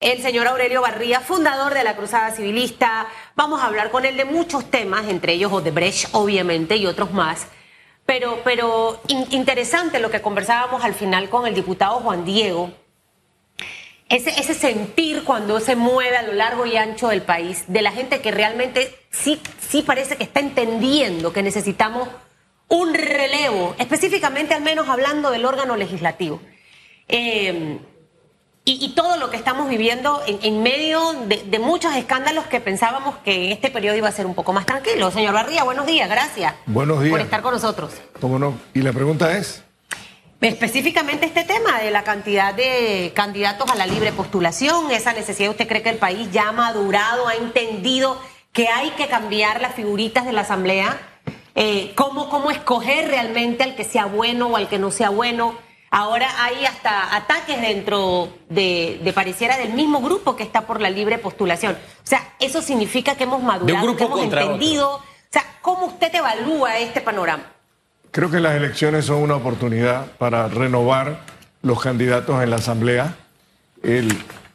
el 0.00 0.22
señor 0.22 0.48
Aurelio 0.48 0.80
Barría, 0.80 1.20
fundador 1.20 1.74
de 1.74 1.84
la 1.84 1.94
Cruzada 1.94 2.30
Civilista. 2.32 3.06
Vamos 3.36 3.60
a 3.60 3.66
hablar 3.66 3.90
con 3.90 4.06
él 4.06 4.16
de 4.16 4.24
muchos 4.24 4.70
temas, 4.70 5.06
entre 5.08 5.34
ellos 5.34 5.52
Odebrecht, 5.52 6.08
obviamente, 6.12 6.76
y 6.76 6.86
otros 6.86 7.12
más. 7.12 7.46
Pero, 8.06 8.40
pero 8.42 9.00
interesante 9.08 10.00
lo 10.00 10.10
que 10.10 10.22
conversábamos 10.22 10.84
al 10.84 10.94
final 10.94 11.28
con 11.28 11.46
el 11.46 11.54
diputado 11.54 12.00
Juan 12.00 12.24
Diego. 12.24 12.72
Ese, 14.08 14.54
sentir 14.54 15.22
cuando 15.22 15.60
se 15.60 15.76
mueve 15.76 16.16
a 16.16 16.22
lo 16.22 16.32
largo 16.32 16.64
y 16.66 16.76
ancho 16.76 17.08
del 17.08 17.22
país, 17.22 17.64
de 17.68 17.82
la 17.82 17.92
gente 17.92 18.20
que 18.20 18.32
realmente 18.32 18.98
sí, 19.10 19.40
sí 19.60 19.82
parece 19.82 20.16
que 20.16 20.24
está 20.24 20.40
entendiendo 20.40 21.32
que 21.32 21.42
necesitamos 21.42 22.08
un 22.68 22.94
relevo, 22.94 23.76
específicamente 23.78 24.54
al 24.54 24.62
menos 24.62 24.88
hablando 24.88 25.30
del 25.30 25.44
órgano 25.44 25.76
legislativo. 25.76 26.40
Eh, 27.06 27.78
y, 28.64 28.90
todo 28.94 29.16
lo 29.16 29.30
que 29.30 29.36
estamos 29.36 29.68
viviendo 29.68 30.20
en, 30.26 30.62
medio 30.62 31.14
de, 31.26 31.58
muchos 31.58 31.94
escándalos 31.96 32.46
que 32.46 32.60
pensábamos 32.60 33.16
que 33.24 33.46
en 33.46 33.52
este 33.52 33.70
periodo 33.70 33.96
iba 33.96 34.08
a 34.08 34.12
ser 34.12 34.26
un 34.26 34.34
poco 34.34 34.52
más 34.52 34.66
tranquilo. 34.66 35.10
Señor 35.10 35.34
Barría, 35.34 35.64
buenos 35.64 35.86
días, 35.86 36.08
gracias. 36.08 36.54
Buenos 36.66 37.00
días. 37.00 37.10
Por 37.10 37.20
estar 37.20 37.42
con 37.42 37.54
nosotros. 37.54 37.92
¿Cómo 38.20 38.38
no? 38.38 38.54
Y 38.74 38.82
la 38.82 38.92
pregunta 38.92 39.36
es. 39.36 39.64
Específicamente 40.40 41.26
este 41.26 41.44
tema 41.44 41.80
de 41.80 41.90
la 41.90 42.04
cantidad 42.04 42.54
de 42.54 43.12
candidatos 43.14 43.70
a 43.70 43.74
la 43.74 43.86
libre 43.86 44.12
postulación, 44.12 44.90
esa 44.90 45.12
necesidad, 45.12 45.50
¿usted 45.50 45.68
cree 45.68 45.82
que 45.82 45.90
el 45.90 45.98
país 45.98 46.30
ya 46.30 46.48
ha 46.48 46.52
madurado, 46.52 47.28
ha 47.28 47.34
entendido 47.34 48.18
que 48.52 48.68
hay 48.68 48.90
que 48.90 49.08
cambiar 49.08 49.60
las 49.60 49.74
figuritas 49.74 50.24
de 50.24 50.32
la 50.32 50.42
Asamblea? 50.42 50.98
Eh, 51.54 51.92
¿cómo, 51.94 52.30
¿Cómo 52.30 52.50
escoger 52.50 53.08
realmente 53.08 53.64
al 53.64 53.74
que 53.74 53.84
sea 53.84 54.06
bueno 54.06 54.46
o 54.46 54.56
al 54.56 54.68
que 54.68 54.78
no 54.78 54.90
sea 54.90 55.10
bueno? 55.10 55.56
Ahora 55.92 56.44
hay 56.44 56.64
hasta 56.64 57.16
ataques 57.16 57.60
dentro 57.60 58.28
de, 58.48 59.10
pareciera 59.12 59.56
del 59.58 59.72
mismo 59.72 60.00
grupo 60.00 60.36
que 60.36 60.44
está 60.44 60.66
por 60.66 60.80
la 60.80 60.88
libre 60.88 61.18
postulación. 61.18 61.72
O 61.72 62.06
sea, 62.06 62.34
eso 62.38 62.62
significa 62.62 63.16
que 63.16 63.24
hemos 63.24 63.42
madurado, 63.42 63.96
que 63.96 64.04
hemos 64.04 64.22
entendido. 64.22 64.94
O 64.94 65.02
sea, 65.30 65.44
¿cómo 65.60 65.86
usted 65.86 66.14
evalúa 66.14 66.78
este 66.78 67.00
panorama? 67.00 67.42
Creo 68.12 68.30
que 68.30 68.38
las 68.38 68.54
elecciones 68.54 69.06
son 69.06 69.18
una 69.18 69.34
oportunidad 69.34 70.06
para 70.12 70.46
renovar 70.46 71.20
los 71.62 71.80
candidatos 71.80 72.40
en 72.40 72.50
la 72.50 72.56
Asamblea. 72.56 73.16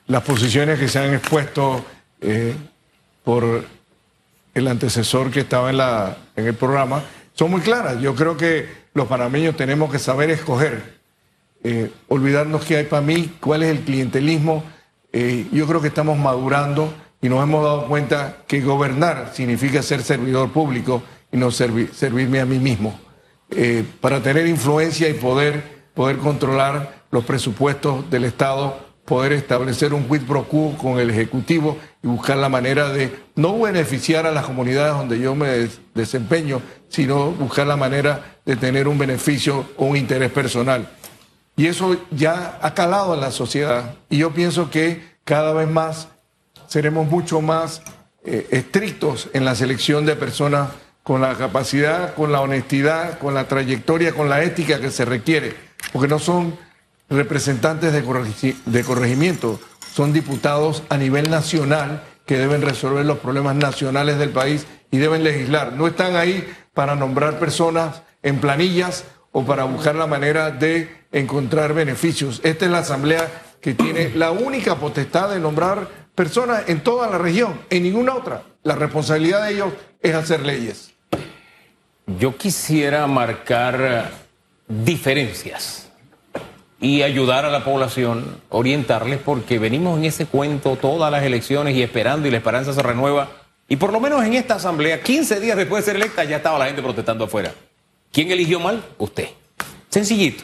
las 0.07 0.23
posiciones 0.23 0.79
que 0.79 0.87
se 0.87 0.99
han 0.99 1.13
expuesto 1.13 1.83
eh, 2.21 2.55
por 3.25 3.65
el 4.53 4.67
antecesor 4.67 5.31
que 5.31 5.41
estaba 5.41 5.69
en, 5.69 5.77
la, 5.77 6.15
en 6.37 6.47
el 6.47 6.53
programa 6.53 7.03
son 7.33 7.51
muy 7.51 7.59
claras. 7.59 7.99
Yo 7.99 8.15
creo 8.15 8.37
que 8.37 8.85
los 8.93 9.07
panameños 9.07 9.57
tenemos 9.57 9.91
que 9.91 9.99
saber 9.99 10.29
escoger 10.29 10.95
eh, 11.67 11.89
olvidarnos 12.09 12.63
que 12.63 12.77
hay 12.77 12.83
para 12.83 13.01
mí, 13.01 13.37
cuál 13.39 13.63
es 13.63 13.71
el 13.71 13.79
clientelismo. 13.79 14.63
Eh, 15.11 15.47
yo 15.51 15.65
creo 15.65 15.81
que 15.81 15.87
estamos 15.87 16.15
madurando 16.15 16.93
y 17.23 17.27
nos 17.27 17.41
hemos 17.41 17.63
dado 17.63 17.87
cuenta 17.87 18.43
que 18.47 18.61
gobernar 18.61 19.31
significa 19.33 19.81
ser 19.81 20.03
servidor 20.03 20.51
público 20.51 21.01
y 21.31 21.37
no 21.37 21.49
servirme 21.49 22.39
a 22.39 22.45
mí 22.45 22.59
mismo. 22.59 22.99
Eh, 23.49 23.83
para 23.99 24.21
tener 24.21 24.45
influencia 24.45 25.09
y 25.09 25.15
poder, 25.15 25.63
poder 25.95 26.17
controlar 26.17 27.03
los 27.09 27.25
presupuestos 27.25 28.11
del 28.11 28.25
Estado, 28.25 28.77
poder 29.03 29.31
establecer 29.31 29.91
un 29.95 30.03
quid 30.03 30.21
pro 30.21 30.43
quo 30.43 30.77
con 30.77 30.99
el 30.99 31.09
Ejecutivo 31.09 31.79
y 32.03 32.07
buscar 32.07 32.37
la 32.37 32.49
manera 32.49 32.89
de 32.89 33.11
no 33.33 33.59
beneficiar 33.59 34.27
a 34.27 34.31
las 34.31 34.45
comunidades 34.45 34.93
donde 34.93 35.17
yo 35.19 35.33
me 35.33 35.67
desempeño, 35.95 36.61
sino 36.89 37.31
buscar 37.31 37.65
la 37.65 37.75
manera 37.75 38.37
de 38.45 38.55
tener 38.55 38.87
un 38.87 38.99
beneficio 38.99 39.65
o 39.77 39.85
un 39.85 39.97
interés 39.97 40.29
personal. 40.29 40.87
Y 41.55 41.67
eso 41.67 41.97
ya 42.11 42.59
ha 42.61 42.73
calado 42.73 43.13
en 43.13 43.21
la 43.21 43.31
sociedad. 43.31 43.95
Y 44.09 44.17
yo 44.17 44.33
pienso 44.33 44.69
que 44.69 45.15
cada 45.23 45.53
vez 45.53 45.69
más 45.69 46.09
seremos 46.67 47.07
mucho 47.07 47.41
más 47.41 47.81
eh, 48.25 48.47
estrictos 48.51 49.29
en 49.33 49.45
la 49.45 49.55
selección 49.55 50.05
de 50.05 50.15
personas 50.15 50.69
con 51.03 51.21
la 51.21 51.35
capacidad, 51.35 52.15
con 52.15 52.31
la 52.31 52.41
honestidad, 52.41 53.19
con 53.19 53.33
la 53.35 53.47
trayectoria, 53.47 54.13
con 54.13 54.27
la 54.27 54.43
ética 54.43 54.81
que 54.81 54.89
se 54.89 55.05
requiere, 55.05 55.55
porque 55.93 56.07
no 56.07 56.17
son 56.17 56.57
representantes 57.09 57.93
de, 57.93 58.01
de 58.65 58.83
corregimiento, 58.83 59.59
son 59.93 60.11
diputados 60.11 60.81
a 60.89 60.97
nivel 60.97 61.29
nacional 61.29 62.03
que 62.25 62.39
deben 62.39 62.63
resolver 62.63 63.05
los 63.05 63.19
problemas 63.19 63.55
nacionales 63.55 64.17
del 64.17 64.31
país 64.31 64.65
y 64.89 64.97
deben 64.97 65.23
legislar. 65.23 65.73
No 65.73 65.87
están 65.87 66.15
ahí 66.15 66.51
para 66.73 66.95
nombrar 66.95 67.39
personas 67.39 68.01
en 68.23 68.39
planillas 68.39 69.05
o 69.31 69.45
para 69.45 69.65
buscar 69.65 69.95
la 69.95 70.07
manera 70.07 70.49
de 70.49 71.04
encontrar 71.15 71.73
beneficios. 71.73 72.41
Esta 72.43 72.65
es 72.65 72.71
la 72.71 72.79
asamblea 72.79 73.31
que 73.61 73.73
tiene 73.73 74.11
la 74.15 74.31
única 74.31 74.75
potestad 74.75 75.29
de 75.29 75.39
nombrar 75.39 75.87
personas 76.13 76.65
en 76.67 76.81
toda 76.81 77.09
la 77.09 77.17
región, 77.17 77.61
en 77.69 77.83
ninguna 77.83 78.15
otra. 78.15 78.43
La 78.63 78.75
responsabilidad 78.75 79.45
de 79.45 79.53
ellos 79.53 79.73
es 80.01 80.13
hacer 80.13 80.45
leyes. 80.45 80.91
Yo 82.19 82.37
quisiera 82.37 83.07
marcar 83.07 84.11
diferencias 84.67 85.89
y 86.81 87.01
ayudar 87.01 87.45
a 87.45 87.49
la 87.49 87.63
población, 87.63 88.41
orientarles, 88.49 89.19
porque 89.23 89.57
venimos 89.57 89.97
en 89.97 90.05
ese 90.05 90.25
cuento 90.25 90.75
todas 90.75 91.09
las 91.09 91.23
elecciones 91.23 91.75
y 91.75 91.81
esperando 91.81 92.27
y 92.27 92.31
la 92.31 92.37
esperanza 92.37 92.73
se 92.73 92.83
renueva. 92.83 93.29
Y 93.69 93.77
por 93.77 93.93
lo 93.93 94.01
menos 94.01 94.23
en 94.25 94.33
esta 94.33 94.55
asamblea, 94.55 95.01
15 95.01 95.39
días 95.39 95.55
después 95.55 95.85
de 95.85 95.93
ser 95.93 95.95
electa, 95.95 96.25
ya 96.25 96.37
estaba 96.37 96.59
la 96.59 96.65
gente 96.65 96.83
protestando 96.83 97.23
afuera. 97.23 97.53
¿Quién 98.11 98.31
eligió 98.31 98.59
mal? 98.59 98.83
Usted. 98.97 99.29
Sencillito 99.89 100.43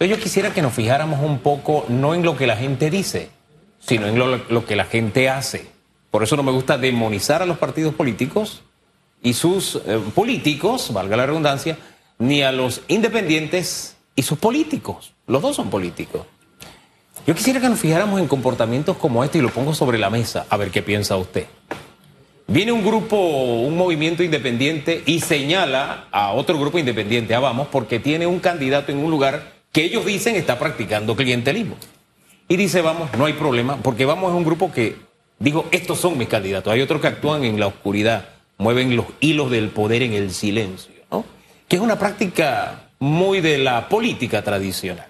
yo 0.00 0.18
quisiera 0.18 0.52
que 0.52 0.62
nos 0.62 0.72
fijáramos 0.72 1.20
un 1.20 1.38
poco 1.38 1.84
no 1.88 2.14
en 2.14 2.22
lo 2.22 2.36
que 2.36 2.46
la 2.46 2.56
gente 2.56 2.90
dice, 2.90 3.30
sino 3.78 4.06
en 4.06 4.18
lo, 4.18 4.66
que 4.66 4.76
la 4.76 4.84
gente 4.84 5.28
hace. 5.28 5.70
Por 6.10 6.22
eso 6.22 6.36
no 6.36 6.42
me 6.42 6.52
gusta 6.52 6.78
demonizar 6.78 7.42
a 7.42 7.46
los 7.46 7.58
partidos 7.58 7.94
políticos 7.94 8.62
y 9.22 9.34
sus 9.34 9.76
eh, 9.86 10.00
políticos, 10.14 10.92
valga 10.92 11.16
la 11.16 11.26
redundancia, 11.26 11.78
ni 12.18 12.42
a 12.42 12.52
los 12.52 12.82
independientes 12.88 13.96
y 14.16 14.22
sus 14.22 14.38
políticos. 14.38 15.14
Los 15.26 15.42
dos 15.42 15.56
son 15.56 15.70
políticos. 15.70 16.26
Yo 17.26 17.34
quisiera 17.34 17.60
que 17.60 17.68
nos 17.68 17.78
fijáramos 17.78 18.20
en 18.20 18.26
comportamientos 18.26 18.96
como 18.96 19.22
este 19.22 19.38
y 19.38 19.40
lo 19.40 19.50
pongo 19.50 19.74
sobre 19.74 19.98
la 19.98 20.10
mesa, 20.10 20.46
a 20.50 20.56
ver 20.56 20.70
qué 20.70 20.82
piensa 20.82 21.16
usted. 21.16 21.46
Viene 22.48 22.72
un 22.72 22.84
grupo, 22.84 23.16
un 23.16 23.76
movimiento 23.76 24.24
independiente 24.24 25.02
y 25.06 25.20
señala 25.20 26.08
a 26.10 26.32
otro 26.32 26.58
grupo 26.58 26.78
independiente, 26.78 27.34
a 27.34 27.40
Vamos, 27.40 27.68
porque 27.70 28.00
tiene 28.00 28.26
un 28.26 28.40
candidato 28.40 28.90
en 28.90 28.98
un 28.98 29.10
lugar 29.10 29.51
que 29.72 29.84
ellos 29.84 30.04
dicen 30.04 30.36
está 30.36 30.58
practicando 30.58 31.16
clientelismo. 31.16 31.76
Y 32.48 32.56
dice, 32.56 32.82
vamos, 32.82 33.10
no 33.16 33.24
hay 33.24 33.32
problema, 33.32 33.78
porque 33.78 34.04
vamos 34.04 34.30
es 34.30 34.36
un 34.36 34.44
grupo 34.44 34.70
que 34.70 34.96
dijo, 35.38 35.66
estos 35.70 35.98
son 35.98 36.18
mis 36.18 36.28
candidatos. 36.28 36.72
Hay 36.72 36.82
otros 36.82 37.00
que 37.00 37.06
actúan 37.08 37.44
en 37.44 37.58
la 37.58 37.66
oscuridad, 37.66 38.28
mueven 38.58 38.94
los 38.94 39.06
hilos 39.20 39.50
del 39.50 39.70
poder 39.70 40.02
en 40.02 40.12
el 40.12 40.32
silencio, 40.32 40.92
¿no? 41.10 41.24
Que 41.66 41.76
es 41.76 41.82
una 41.82 41.98
práctica 41.98 42.90
muy 42.98 43.40
de 43.40 43.58
la 43.58 43.88
política 43.88 44.42
tradicional. 44.42 45.06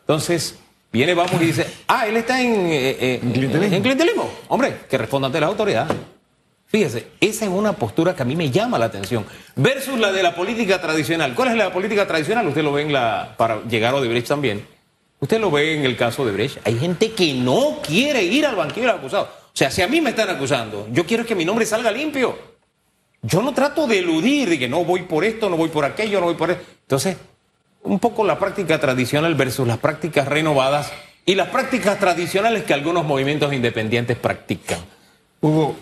Entonces, 0.00 0.58
viene, 0.92 1.14
vamos 1.14 1.40
y 1.40 1.46
dice, 1.46 1.66
ah, 1.88 2.06
él 2.06 2.18
está 2.18 2.40
en, 2.40 2.66
eh, 2.66 2.96
eh, 3.00 3.20
¿En, 3.22 3.82
clientelismo? 3.82 4.30
Hombre, 4.48 4.80
que 4.88 4.98
responda 4.98 5.26
ante 5.26 5.40
la 5.40 5.46
autoridad. 5.46 5.88
Fíjese, 6.74 7.06
esa 7.20 7.44
es 7.44 7.50
una 7.52 7.74
postura 7.74 8.16
que 8.16 8.22
a 8.22 8.24
mí 8.24 8.34
me 8.34 8.50
llama 8.50 8.80
la 8.80 8.86
atención. 8.86 9.24
Versus 9.54 9.96
la 9.96 10.10
de 10.10 10.24
la 10.24 10.34
política 10.34 10.80
tradicional. 10.80 11.32
¿Cuál 11.32 11.50
es 11.50 11.56
la 11.56 11.72
política 11.72 12.04
tradicional? 12.04 12.48
Usted 12.48 12.64
lo 12.64 12.72
ve 12.72 12.82
en 12.82 12.92
la. 12.92 13.36
para 13.36 13.62
llegar 13.62 13.94
a 13.94 13.98
Odebrecht 13.98 14.26
también. 14.26 14.66
Usted 15.20 15.40
lo 15.40 15.52
ve 15.52 15.76
en 15.76 15.84
el 15.84 15.96
caso 15.96 16.26
de 16.26 16.32
Brecht. 16.32 16.58
Hay 16.66 16.76
gente 16.76 17.12
que 17.12 17.32
no 17.32 17.78
quiere 17.80 18.24
ir 18.24 18.44
al 18.44 18.56
banquillo 18.56 18.88
del 18.88 18.96
acusado. 18.96 19.22
O 19.22 19.56
sea, 19.56 19.70
si 19.70 19.82
a 19.82 19.86
mí 19.86 20.00
me 20.00 20.10
están 20.10 20.28
acusando, 20.30 20.88
yo 20.90 21.06
quiero 21.06 21.24
que 21.24 21.36
mi 21.36 21.44
nombre 21.44 21.64
salga 21.64 21.92
limpio. 21.92 22.36
Yo 23.22 23.40
no 23.40 23.54
trato 23.54 23.86
de 23.86 24.00
eludir, 24.00 24.48
de 24.48 24.58
que 24.58 24.68
no 24.68 24.84
voy 24.84 25.02
por 25.02 25.24
esto, 25.24 25.48
no 25.48 25.56
voy 25.56 25.68
por 25.68 25.84
aquello, 25.84 26.18
no 26.18 26.26
voy 26.26 26.34
por 26.34 26.50
esto. 26.50 26.64
Entonces, 26.82 27.16
un 27.84 28.00
poco 28.00 28.24
la 28.24 28.36
práctica 28.36 28.80
tradicional 28.80 29.36
versus 29.36 29.64
las 29.64 29.78
prácticas 29.78 30.26
renovadas 30.26 30.90
y 31.24 31.36
las 31.36 31.50
prácticas 31.50 32.00
tradicionales 32.00 32.64
que 32.64 32.74
algunos 32.74 33.04
movimientos 33.04 33.52
independientes 33.52 34.18
practican. 34.18 34.80
Hugo, 35.40 35.76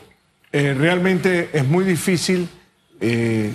eh, 0.53 0.75
realmente 0.75 1.49
es 1.53 1.67
muy 1.67 1.85
difícil 1.85 2.49
eh, 3.01 3.53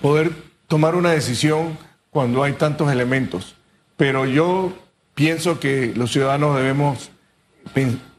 poder 0.00 0.32
tomar 0.66 0.94
una 0.94 1.10
decisión 1.10 1.76
cuando 2.10 2.42
hay 2.42 2.54
tantos 2.54 2.90
elementos. 2.90 3.56
Pero 3.96 4.24
yo 4.24 4.72
pienso 5.14 5.60
que 5.60 5.92
los 5.94 6.12
ciudadanos 6.12 6.56
debemos 6.56 7.10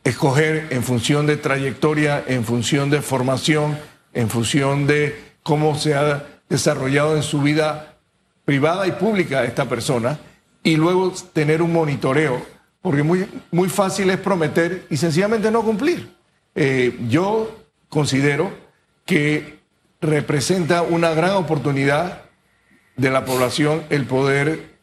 escoger 0.03 0.67
en 0.69 0.83
función 0.83 1.25
de 1.25 1.37
trayectoria, 1.37 2.23
en 2.27 2.45
función 2.45 2.89
de 2.89 3.01
formación, 3.01 3.77
en 4.13 4.29
función 4.29 4.87
de 4.87 5.19
cómo 5.43 5.75
se 5.77 5.95
ha 5.95 6.25
desarrollado 6.47 7.15
en 7.15 7.23
su 7.23 7.41
vida 7.41 7.97
privada 8.45 8.87
y 8.87 8.91
pública 8.91 9.43
esta 9.43 9.67
persona, 9.67 10.19
y 10.63 10.77
luego 10.77 11.13
tener 11.33 11.61
un 11.61 11.73
monitoreo, 11.73 12.41
porque 12.81 13.03
muy, 13.03 13.27
muy 13.51 13.69
fácil 13.69 14.09
es 14.09 14.17
prometer 14.17 14.85
y 14.89 14.97
sencillamente 14.97 15.49
no 15.51 15.63
cumplir. 15.63 16.15
Eh, 16.53 16.97
yo 17.09 17.64
considero 17.89 18.51
que 19.05 19.59
representa 20.01 20.81
una 20.81 21.11
gran 21.11 21.31
oportunidad 21.31 22.23
de 22.97 23.09
la 23.09 23.25
población 23.25 23.83
el 23.89 24.05
poder 24.05 24.75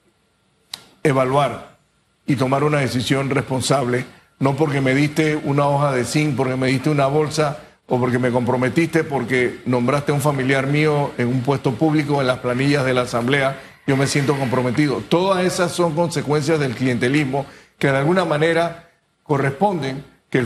evaluar 1.02 1.78
y 2.26 2.36
tomar 2.36 2.64
una 2.64 2.78
decisión 2.78 3.30
responsable 3.30 4.04
no 4.42 4.56
porque 4.56 4.80
me 4.80 4.92
diste 4.92 5.36
una 5.36 5.68
hoja 5.68 5.92
de 5.92 6.04
zinc, 6.04 6.34
porque 6.34 6.56
me 6.56 6.66
diste 6.66 6.90
una 6.90 7.06
bolsa 7.06 7.58
o 7.86 8.00
porque 8.00 8.18
me 8.18 8.32
comprometiste, 8.32 9.04
porque 9.04 9.60
nombraste 9.66 10.10
a 10.10 10.16
un 10.16 10.20
familiar 10.20 10.66
mío 10.66 11.12
en 11.16 11.28
un 11.28 11.42
puesto 11.42 11.74
público 11.74 12.20
en 12.20 12.26
las 12.26 12.40
planillas 12.40 12.84
de 12.84 12.92
la 12.92 13.02
Asamblea, 13.02 13.60
yo 13.86 13.96
me 13.96 14.08
siento 14.08 14.36
comprometido. 14.36 14.96
Todas 15.08 15.44
esas 15.44 15.70
son 15.70 15.94
consecuencias 15.94 16.58
del 16.58 16.74
clientelismo 16.74 17.46
que 17.78 17.86
de 17.92 17.98
alguna 17.98 18.24
manera 18.24 18.90
corresponden 19.22 20.04
que 20.28 20.44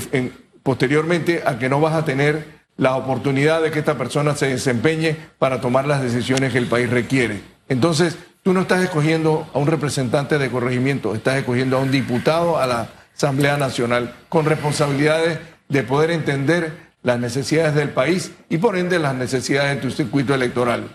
posteriormente 0.66 1.44
a 1.46 1.60
que 1.60 1.68
no 1.68 1.80
vas 1.80 1.94
a 1.94 2.04
tener 2.04 2.44
la 2.76 2.96
oportunidad 2.96 3.62
de 3.62 3.70
que 3.70 3.78
esta 3.78 3.96
persona 3.96 4.34
se 4.34 4.48
desempeñe 4.48 5.16
para 5.38 5.60
tomar 5.60 5.86
las 5.86 6.02
decisiones 6.02 6.52
que 6.52 6.58
el 6.58 6.66
país 6.66 6.90
requiere. 6.90 7.40
Entonces, 7.68 8.18
tú 8.42 8.52
no 8.52 8.62
estás 8.62 8.82
escogiendo 8.82 9.48
a 9.54 9.60
un 9.60 9.68
representante 9.68 10.38
de 10.38 10.50
corregimiento, 10.50 11.14
estás 11.14 11.36
escogiendo 11.36 11.76
a 11.76 11.80
un 11.80 11.92
diputado 11.92 12.58
a 12.58 12.66
la 12.66 12.88
Asamblea 13.14 13.56
Nacional 13.56 14.12
con 14.28 14.44
responsabilidades 14.44 15.38
de 15.68 15.84
poder 15.84 16.10
entender 16.10 16.72
las 17.04 17.20
necesidades 17.20 17.76
del 17.76 17.90
país 17.90 18.32
y 18.48 18.58
por 18.58 18.76
ende 18.76 18.98
las 18.98 19.14
necesidades 19.14 19.76
de 19.76 19.82
tu 19.82 19.92
circuito 19.92 20.34
electoral. 20.34 20.88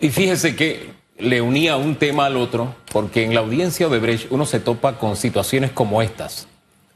Y 0.00 0.08
fíjese 0.08 0.56
que 0.56 0.90
le 1.18 1.42
unía 1.42 1.76
un 1.76 1.96
tema 1.96 2.24
al 2.24 2.38
otro, 2.38 2.74
porque 2.90 3.24
en 3.24 3.34
la 3.34 3.40
audiencia 3.40 3.88
de 3.88 3.98
Brecht 3.98 4.28
uno 4.30 4.46
se 4.46 4.58
topa 4.58 4.98
con 4.98 5.16
situaciones 5.16 5.70
como 5.70 6.00
estas. 6.00 6.48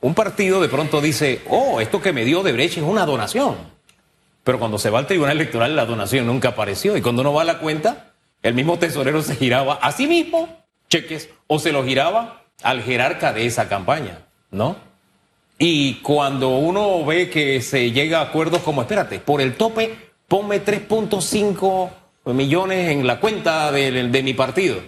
Un 0.02 0.14
partido 0.14 0.60
de 0.60 0.68
pronto 0.68 1.00
dice, 1.00 1.40
oh, 1.48 1.80
esto 1.80 2.02
que 2.02 2.12
me 2.12 2.24
dio 2.24 2.42
de 2.42 2.52
Brecht 2.52 2.76
es 2.76 2.82
una 2.82 3.06
donación. 3.06 3.56
Pero 4.44 4.58
cuando 4.58 4.78
se 4.78 4.90
va 4.90 4.98
al 4.98 5.06
tribunal 5.06 5.36
electoral 5.36 5.74
la 5.74 5.86
donación 5.86 6.26
nunca 6.26 6.50
apareció. 6.50 6.96
Y 6.96 7.00
cuando 7.02 7.22
uno 7.22 7.32
va 7.32 7.42
a 7.42 7.46
la 7.46 7.58
cuenta, 7.58 8.12
el 8.42 8.52
mismo 8.52 8.78
tesorero 8.78 9.22
se 9.22 9.36
giraba 9.36 9.74
a 9.74 9.92
sí 9.92 10.06
mismo 10.06 10.48
cheques 10.88 11.30
o 11.46 11.58
se 11.58 11.72
los 11.72 11.86
giraba 11.86 12.42
al 12.62 12.82
jerarca 12.82 13.32
de 13.32 13.46
esa 13.46 13.68
campaña. 13.68 14.26
¿no? 14.50 14.76
Y 15.58 15.94
cuando 16.02 16.50
uno 16.58 17.04
ve 17.04 17.30
que 17.30 17.60
se 17.62 17.90
llega 17.92 18.18
a 18.18 18.22
acuerdos 18.22 18.62
como, 18.62 18.82
espérate, 18.82 19.20
por 19.20 19.40
el 19.40 19.54
tope, 19.54 19.96
ponme 20.28 20.64
3.5 20.64 21.90
millones 22.26 22.90
en 22.90 23.06
la 23.06 23.20
cuenta 23.20 23.72
de, 23.72 24.08
de, 24.08 24.22
mi 24.22 24.34
partido. 24.34 24.80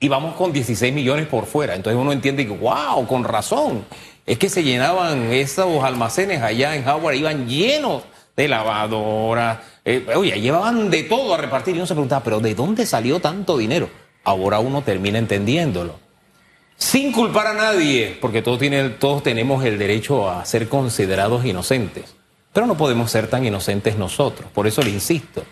Y 0.00 0.08
vamos 0.08 0.36
con 0.36 0.52
16 0.52 0.92
millones 0.92 1.26
por 1.26 1.46
fuera. 1.46 1.74
Entonces 1.74 2.00
uno 2.00 2.12
entiende 2.12 2.46
que, 2.46 2.52
wow, 2.52 3.06
con 3.06 3.24
razón. 3.24 3.84
Es 4.28 4.38
que 4.38 4.48
se 4.48 4.62
llenaban 4.62 5.32
esos 5.32 5.82
almacenes 5.82 6.42
allá 6.42 6.76
en 6.76 6.86
Howard, 6.86 7.16
iban 7.16 7.48
llenos 7.48 8.04
de 8.36 8.46
lavadoras. 8.46 9.58
Eh, 9.84 10.06
oye, 10.14 10.40
llevaban 10.40 10.90
de 10.90 11.02
todo 11.02 11.34
a 11.34 11.38
repartir. 11.38 11.74
Y 11.74 11.78
uno 11.78 11.86
se 11.86 11.94
preguntaba, 11.94 12.22
pero 12.22 12.38
¿de 12.38 12.54
dónde 12.54 12.86
salió 12.86 13.18
tanto 13.18 13.58
dinero? 13.58 13.88
Ahora 14.22 14.60
uno 14.60 14.82
termina 14.82 15.18
entendiéndolo 15.18 16.08
sin 16.78 17.10
culpar 17.10 17.48
a 17.48 17.54
nadie, 17.54 18.16
porque 18.20 18.40
todos, 18.40 18.60
todos 19.00 19.22
tenemos 19.22 19.64
el 19.64 19.78
derecho 19.78 20.30
a 20.30 20.44
ser 20.44 20.68
considerados 20.68 21.44
inocentes. 21.44 22.14
Pero 22.52 22.66
no 22.66 22.76
podemos 22.76 23.10
ser 23.10 23.28
tan 23.28 23.44
inocentes 23.44 23.98
nosotros. 23.98 24.48
Por 24.52 24.66
eso 24.66 24.82
le 24.82 24.90
insisto, 24.90 25.42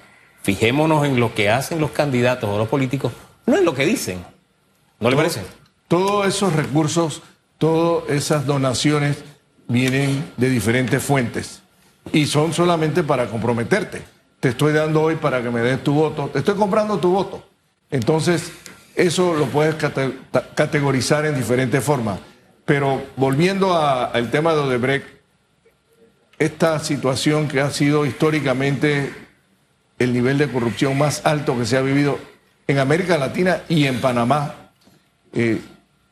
fijémonos 0.42 1.04
en 1.04 1.20
lo 1.20 1.34
que 1.34 1.50
hacen 1.50 1.80
los 1.80 1.90
candidatos 1.90 2.48
o 2.48 2.56
los 2.56 2.68
políticos, 2.68 3.12
no 3.44 3.56
en 3.58 3.64
lo 3.64 3.74
que 3.74 3.84
dicen. 3.84 4.24
¿No 5.00 5.10
le 5.10 5.16
parece? 5.16 5.42
Todos 5.88 6.26
esos 6.26 6.52
recursos, 6.52 7.22
todas 7.58 8.10
esas 8.10 8.46
donaciones 8.46 9.18
vienen 9.68 10.32
de 10.36 10.50
diferentes 10.50 11.02
fuentes 11.02 11.62
y 12.12 12.26
son 12.26 12.52
solamente 12.52 13.02
para 13.02 13.26
comprometerte. 13.26 14.02
Te 14.40 14.50
estoy 14.50 14.72
dando 14.72 15.02
hoy 15.02 15.16
para 15.16 15.42
que 15.42 15.50
me 15.50 15.60
des 15.60 15.82
tu 15.82 15.94
voto, 15.94 16.30
te 16.32 16.40
estoy 16.40 16.54
comprando 16.54 16.98
tu 16.98 17.10
voto. 17.10 17.44
Entonces, 17.90 18.52
eso 18.94 19.34
lo 19.34 19.46
puedes 19.46 19.74
categorizar 20.54 21.26
en 21.26 21.34
diferentes 21.34 21.82
formas. 21.82 22.18
Pero 22.64 23.02
volviendo 23.16 23.76
al 23.76 24.30
tema 24.30 24.52
de 24.54 24.60
Odebrecht, 24.60 25.06
esta 26.38 26.78
situación 26.80 27.48
que 27.48 27.60
ha 27.60 27.70
sido 27.70 28.04
históricamente 28.04 29.14
el 29.98 30.12
nivel 30.12 30.36
de 30.38 30.48
corrupción 30.48 30.98
más 30.98 31.24
alto 31.24 31.56
que 31.58 31.64
se 31.64 31.76
ha 31.76 31.82
vivido 31.82 32.18
en 32.66 32.78
América 32.78 33.16
Latina 33.16 33.62
y 33.68 33.86
en 33.86 34.00
Panamá, 34.00 34.54
eh, 35.32 35.60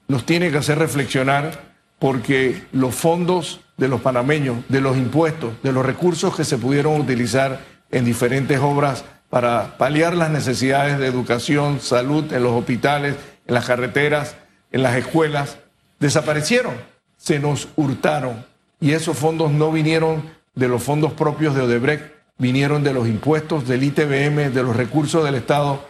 nos 0.09 0.27
tiene 0.27 0.51
que 0.51 0.59
hacer 0.59 0.79
reflexionar 0.79 1.75
porque 1.99 2.63
los 2.73 2.95
fondos 2.95 3.61
de 3.77 3.89
los 3.89 4.01
panameños, 4.01 4.59
de 4.69 4.81
los 4.81 4.97
impuestos, 4.97 5.55
de 5.63 5.73
los 5.73 5.85
recursos 5.85 6.37
que 6.37 6.45
se 6.45 6.59
pudieron 6.59 7.01
utilizar 7.01 7.61
en 7.91 8.05
diferentes 8.05 8.59
obras 8.61 9.05
para 9.31 9.79
paliar 9.79 10.15
las 10.15 10.31
necesidades 10.31 10.99
de 10.99 11.07
educación, 11.07 11.81
salud 11.81 12.33
en 12.33 12.43
los 12.43 12.53
hospitales, 12.53 13.17
en 13.47 13.55
las 13.55 13.67
carreteras, 13.67 14.37
en 14.71 14.83
las 14.83 14.97
escuelas, 14.97 15.59
desaparecieron, 15.99 16.75
se 17.17 17.39
nos 17.39 17.69
hurtaron. 17.77 18.45
Y 18.81 18.93
esos 18.93 19.17
fondos 19.17 19.51
no 19.51 19.73
vinieron 19.73 20.23
de 20.55 20.69
los 20.69 20.83
fondos 20.83 21.13
propios 21.13 21.55
de 21.55 21.63
Odebrecht, 21.63 22.13
vinieron 22.39 22.85
de 22.85 22.93
los 22.93 23.09
impuestos 23.09 23.67
del 23.67 23.83
ITBM, 23.83 24.53
de 24.53 24.63
los 24.63 24.77
recursos 24.77 25.25
del 25.25 25.37
Estado 25.37 25.85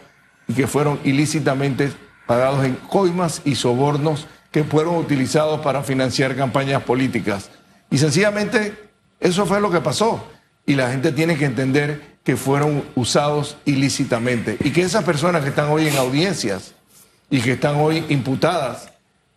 y 0.47 0.53
que 0.53 0.67
fueron 0.67 0.99
ilícitamente 1.03 1.91
pagados 2.25 2.65
en 2.65 2.75
coimas 2.75 3.41
y 3.45 3.55
sobornos 3.55 4.27
que 4.51 4.63
fueron 4.63 4.95
utilizados 4.95 5.61
para 5.61 5.83
financiar 5.83 6.35
campañas 6.35 6.83
políticas. 6.83 7.49
Y 7.91 7.97
sencillamente 7.97 8.73
eso 9.19 9.45
fue 9.45 9.61
lo 9.61 9.69
que 9.71 9.81
pasó. 9.81 10.27
Y 10.65 10.75
la 10.75 10.89
gente 10.89 11.11
tiene 11.11 11.37
que 11.37 11.45
entender 11.45 12.15
que 12.23 12.35
fueron 12.37 12.83
usados 12.95 13.57
ilícitamente 13.65 14.57
y 14.63 14.71
que 14.71 14.81
esas 14.81 15.03
personas 15.03 15.43
que 15.43 15.49
están 15.49 15.69
hoy 15.69 15.87
en 15.87 15.95
audiencias 15.97 16.73
y 17.29 17.39
que 17.41 17.51
están 17.51 17.75
hoy 17.75 18.03
imputadas 18.09 18.89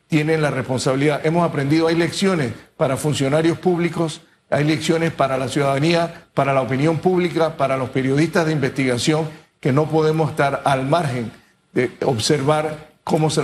tienen 0.09 0.41
la 0.41 0.51
responsabilidad. 0.51 1.21
Hemos 1.25 1.47
aprendido, 1.47 1.89
hay 1.89 1.97
lecciones 1.97 2.53
para 2.77 2.97
funcionarios 2.97 3.59
públicos, 3.59 4.23
hay 4.51 4.65
lecciones 4.65 5.13
para 5.13 5.37
la 5.37 5.49
ciudadanía, 5.49 6.29
para 6.33 6.55
la 6.55 6.63
opinión 6.63 6.99
pública, 6.99 7.57
para 7.57 7.77
los 7.77 7.91
periodistas 7.91 8.47
de 8.47 8.53
investigación, 8.53 9.29
que 9.61 9.73
no 9.73 9.91
podemos 9.91 10.31
estar 10.31 10.63
al 10.65 10.87
margen 10.87 11.31
de 11.79 11.93
observar 12.05 12.89
cómo 13.05 13.31
se, 13.31 13.43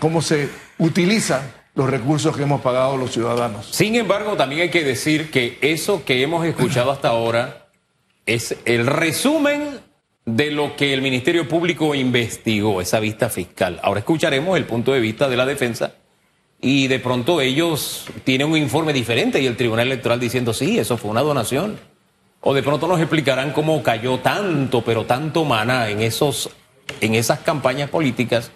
cómo 0.00 0.22
se 0.22 0.48
utilizan 0.78 1.42
los 1.76 1.88
recursos 1.88 2.36
que 2.36 2.42
hemos 2.42 2.60
pagado 2.60 2.96
los 2.96 3.12
ciudadanos. 3.12 3.66
Sin 3.70 3.94
embargo, 3.94 4.36
también 4.36 4.62
hay 4.62 4.70
que 4.70 4.82
decir 4.82 5.30
que 5.30 5.56
eso 5.60 6.04
que 6.04 6.22
hemos 6.22 6.44
escuchado 6.44 6.90
hasta 6.90 7.08
ahora 7.08 7.68
es 8.26 8.56
el 8.64 8.86
resumen 8.86 9.78
de 10.26 10.50
lo 10.50 10.74
que 10.74 10.92
el 10.92 11.00
Ministerio 11.00 11.48
Público 11.48 11.94
investigó, 11.94 12.80
esa 12.80 12.98
vista 12.98 13.28
fiscal. 13.28 13.78
Ahora 13.84 14.00
escucharemos 14.00 14.56
el 14.56 14.64
punto 14.64 14.92
de 14.92 15.00
vista 15.00 15.28
de 15.28 15.36
la 15.36 15.46
defensa 15.46 15.94
y 16.60 16.88
de 16.88 16.98
pronto 16.98 17.40
ellos 17.40 18.06
tienen 18.24 18.50
un 18.50 18.58
informe 18.58 18.92
diferente 18.92 19.40
y 19.40 19.46
el 19.46 19.56
Tribunal 19.56 19.86
Electoral 19.86 20.18
diciendo, 20.18 20.52
sí, 20.52 20.78
eso 20.78 20.96
fue 20.96 21.10
una 21.12 21.22
donación. 21.22 21.78
O 22.42 22.52
de 22.52 22.62
pronto 22.62 22.88
nos 22.88 22.98
explicarán 22.98 23.52
cómo 23.52 23.82
cayó 23.82 24.18
tanto, 24.18 24.82
pero 24.82 25.04
tanto 25.04 25.44
mana 25.44 25.88
en, 25.88 26.00
esos, 26.00 26.50
en 27.00 27.14
esas 27.14 27.40
campañas 27.40 27.90
políticas 27.90 28.50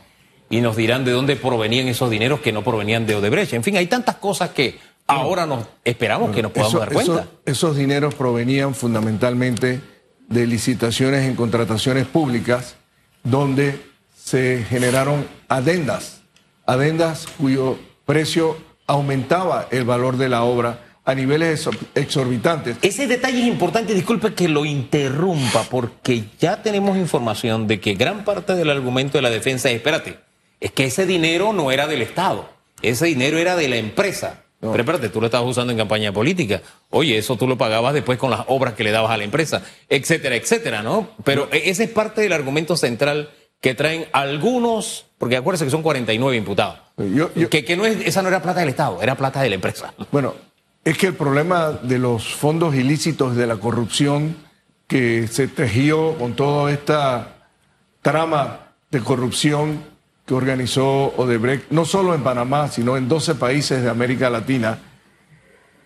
y 0.50 0.60
nos 0.60 0.76
dirán 0.76 1.04
de 1.04 1.12
dónde 1.12 1.36
provenían 1.36 1.88
esos 1.88 2.10
dineros 2.10 2.40
que 2.40 2.52
no 2.52 2.62
provenían 2.62 3.06
de 3.06 3.16
Odebrecht. 3.16 3.54
En 3.54 3.62
fin, 3.62 3.76
hay 3.76 3.86
tantas 3.86 4.16
cosas 4.16 4.50
que 4.50 4.78
Ahora 5.06 5.44
nos 5.44 5.66
esperamos 5.84 6.34
que 6.34 6.42
nos 6.42 6.52
podamos 6.52 6.80
dar 6.80 6.92
cuenta. 6.92 7.28
esos 7.44 7.76
dineros 7.76 8.14
provenían 8.14 8.74
fundamentalmente 8.74 9.80
de 10.28 10.46
licitaciones 10.46 11.26
en 11.26 11.36
contrataciones 11.36 12.06
públicas 12.06 12.76
donde 13.22 13.78
se 14.16 14.64
generaron 14.66 15.26
adendas, 15.48 16.22
adendas 16.64 17.26
cuyo 17.38 17.78
precio 18.06 18.56
aumentaba 18.86 19.68
el 19.70 19.84
valor 19.84 20.16
de 20.16 20.30
la 20.30 20.44
obra 20.44 20.93
a 21.04 21.14
niveles 21.14 21.68
exorbitantes. 21.94 22.76
Ese 22.82 23.06
detalle 23.06 23.40
es 23.40 23.46
importante, 23.46 23.94
disculpe 23.94 24.32
que 24.34 24.48
lo 24.48 24.64
interrumpa, 24.64 25.64
porque 25.70 26.24
ya 26.38 26.62
tenemos 26.62 26.96
información 26.96 27.66
de 27.66 27.80
que 27.80 27.94
gran 27.94 28.24
parte 28.24 28.54
del 28.54 28.70
argumento 28.70 29.18
de 29.18 29.22
la 29.22 29.30
defensa 29.30 29.68
es, 29.70 29.76
espérate, 29.76 30.18
es 30.60 30.72
que 30.72 30.84
ese 30.84 31.04
dinero 31.04 31.52
no 31.52 31.70
era 31.70 31.86
del 31.86 32.00
Estado, 32.02 32.48
ese 32.80 33.06
dinero 33.06 33.38
era 33.38 33.56
de 33.56 33.68
la 33.68 33.76
empresa. 33.76 34.40
Pero 34.60 34.78
espérate, 34.78 35.10
tú 35.10 35.20
lo 35.20 35.26
estabas 35.26 35.46
usando 35.50 35.72
en 35.72 35.78
campaña 35.78 36.10
política. 36.10 36.62
Oye, 36.88 37.18
eso 37.18 37.36
tú 37.36 37.46
lo 37.46 37.58
pagabas 37.58 37.92
después 37.92 38.18
con 38.18 38.30
las 38.30 38.44
obras 38.46 38.72
que 38.72 38.82
le 38.82 38.92
dabas 38.92 39.10
a 39.10 39.18
la 39.18 39.24
empresa, 39.24 39.62
etcétera, 39.90 40.36
etcétera, 40.36 40.82
¿no? 40.82 41.10
Pero 41.22 41.48
e-, 41.52 41.68
ese 41.68 41.84
es 41.84 41.90
parte 41.90 42.22
del 42.22 42.32
argumento 42.32 42.74
central 42.74 43.28
que 43.60 43.74
traen 43.74 44.06
algunos, 44.12 45.04
porque 45.18 45.36
acuérdense 45.36 45.66
que 45.66 45.70
son 45.70 45.82
49 45.82 46.34
imputados. 46.38 46.78
que, 47.50 47.64
que 47.64 47.76
no 47.76 47.84
es, 47.84 48.06
esa 48.06 48.22
no 48.22 48.28
era 48.28 48.40
plata 48.40 48.60
del 48.60 48.70
Estado, 48.70 49.02
era 49.02 49.16
plata 49.16 49.42
de 49.42 49.50
la 49.50 49.54
empresa. 49.56 49.92
Bueno, 50.10 50.34
es 50.84 50.98
que 50.98 51.06
el 51.08 51.14
problema 51.14 51.72
de 51.72 51.98
los 51.98 52.34
fondos 52.34 52.74
ilícitos 52.74 53.36
de 53.36 53.46
la 53.46 53.56
corrupción 53.56 54.36
que 54.86 55.26
se 55.28 55.48
tejió 55.48 56.16
con 56.18 56.36
toda 56.36 56.70
esta 56.70 57.46
trama 58.02 58.74
de 58.90 59.00
corrupción 59.00 59.82
que 60.26 60.34
organizó 60.34 61.14
Odebrecht, 61.16 61.70
no 61.70 61.86
solo 61.86 62.14
en 62.14 62.22
Panamá, 62.22 62.68
sino 62.68 62.96
en 62.98 63.08
12 63.08 63.34
países 63.36 63.82
de 63.82 63.88
América 63.88 64.28
Latina, 64.28 64.78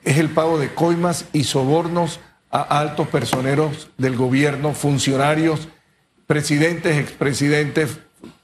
es 0.05 0.19
el 0.19 0.31
pago 0.31 0.59
de 0.59 0.75
coimas 0.75 1.27
y 1.33 1.45
sobornos 1.45 2.19
a 2.51 2.63
altos 2.63 3.09
personeros 3.09 3.91
del 3.99 4.17
gobierno, 4.17 4.73
funcionarios, 4.75 5.69
presidentes, 6.27 6.97
expresidentes 6.99 7.99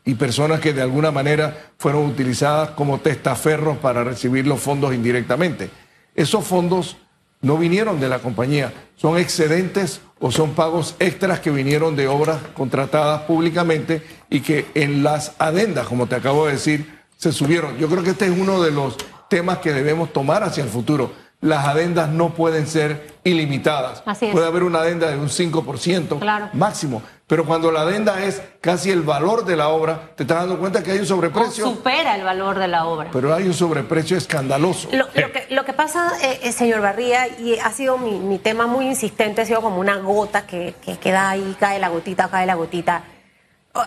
y 0.05 0.15
personas 0.15 0.61
que 0.61 0.73
de 0.73 0.83
alguna 0.83 1.11
manera 1.11 1.73
fueron 1.79 2.07
utilizadas 2.07 2.71
como 2.71 2.99
testaferros 2.99 3.79
para 3.79 4.05
recibir 4.05 4.47
los 4.47 4.61
fondos 4.61 4.95
indirectamente. 4.95 5.71
Esos 6.15 6.45
fondos 6.45 6.97
no 7.41 7.59
vinieron 7.59 8.01
de 8.01 8.09
la 8.09 8.21
compañía, 8.21 8.73
son 8.97 9.19
excedentes 9.19 10.01
o 10.19 10.31
son 10.31 10.55
pagos 10.55 10.95
extras 10.99 11.41
que 11.41 11.51
vinieron 11.51 11.95
de 11.95 12.09
obras 12.09 12.39
contratadas 12.55 13.23
públicamente 13.23 14.03
y 14.31 14.41
que 14.41 14.67
en 14.75 15.03
las 15.03 15.33
adendas, 15.39 15.87
como 15.87 16.07
te 16.07 16.15
acabo 16.15 16.47
de 16.47 16.53
decir, 16.53 17.01
se 17.19 17.33
subieron. 17.33 17.77
Yo 17.77 17.89
creo 17.89 18.03
que 18.03 18.11
este 18.11 18.27
es 18.27 18.31
uno 18.31 18.63
de 18.63 18.71
los 18.71 18.97
temas 19.29 19.59
que 19.59 19.73
debemos 19.73 20.13
tomar 20.13 20.43
hacia 20.43 20.63
el 20.63 20.71
futuro. 20.71 21.13
Las 21.41 21.67
adendas 21.67 22.09
no 22.09 22.31
pueden 22.31 22.67
ser 22.67 23.15
ilimitadas. 23.25 24.03
Puede 24.33 24.47
haber 24.47 24.63
una 24.63 24.79
adenda 24.79 25.11
de 25.11 25.19
un 25.19 25.29
5% 25.29 26.53
máximo. 26.55 27.03
Pero 27.27 27.47
cuando 27.47 27.73
la 27.73 27.81
adenda 27.81 28.23
es 28.23 28.43
casi 28.61 28.91
el 28.91 29.01
valor 29.01 29.47
de 29.47 29.57
la 29.57 29.69
obra, 29.69 30.11
te 30.15 30.25
estás 30.25 30.41
dando 30.41 30.59
cuenta 30.59 30.83
que 30.83 30.93
hay 30.93 30.99
un 30.99 31.07
sobreprecio. 31.07 31.65
supera 31.65 32.17
el 32.17 32.23
valor 32.23 32.59
de 32.59 32.69
la 32.69 32.85
obra. 32.85 33.09
Pero 33.13 33.35
hay 33.35 33.45
un 33.45 33.55
sobreprecio 33.55 34.19
escandaloso. 34.19 34.91
Lo, 34.93 35.11
que, 35.11 35.44
pasa, 35.85 36.13
eh, 36.23 36.41
eh, 36.45 36.53
señor 36.53 36.81
Barría, 36.81 37.29
y 37.29 37.59
ha 37.59 37.71
sido 37.71 37.99
mi, 37.99 38.39
tema 38.39 38.67
muy 38.67 38.87
insistente, 38.87 39.43
ha 39.43 39.45
sido 39.45 39.61
como 39.61 39.81
una 39.81 39.99
gota 39.99 40.47
que, 40.47 40.75
que 40.83 41.13
ahí, 41.13 41.55
cae 41.61 41.79
la 41.79 41.91
gotita, 41.91 42.31
cae 42.31 42.47
la 42.47 42.55
gotita. 42.55 43.05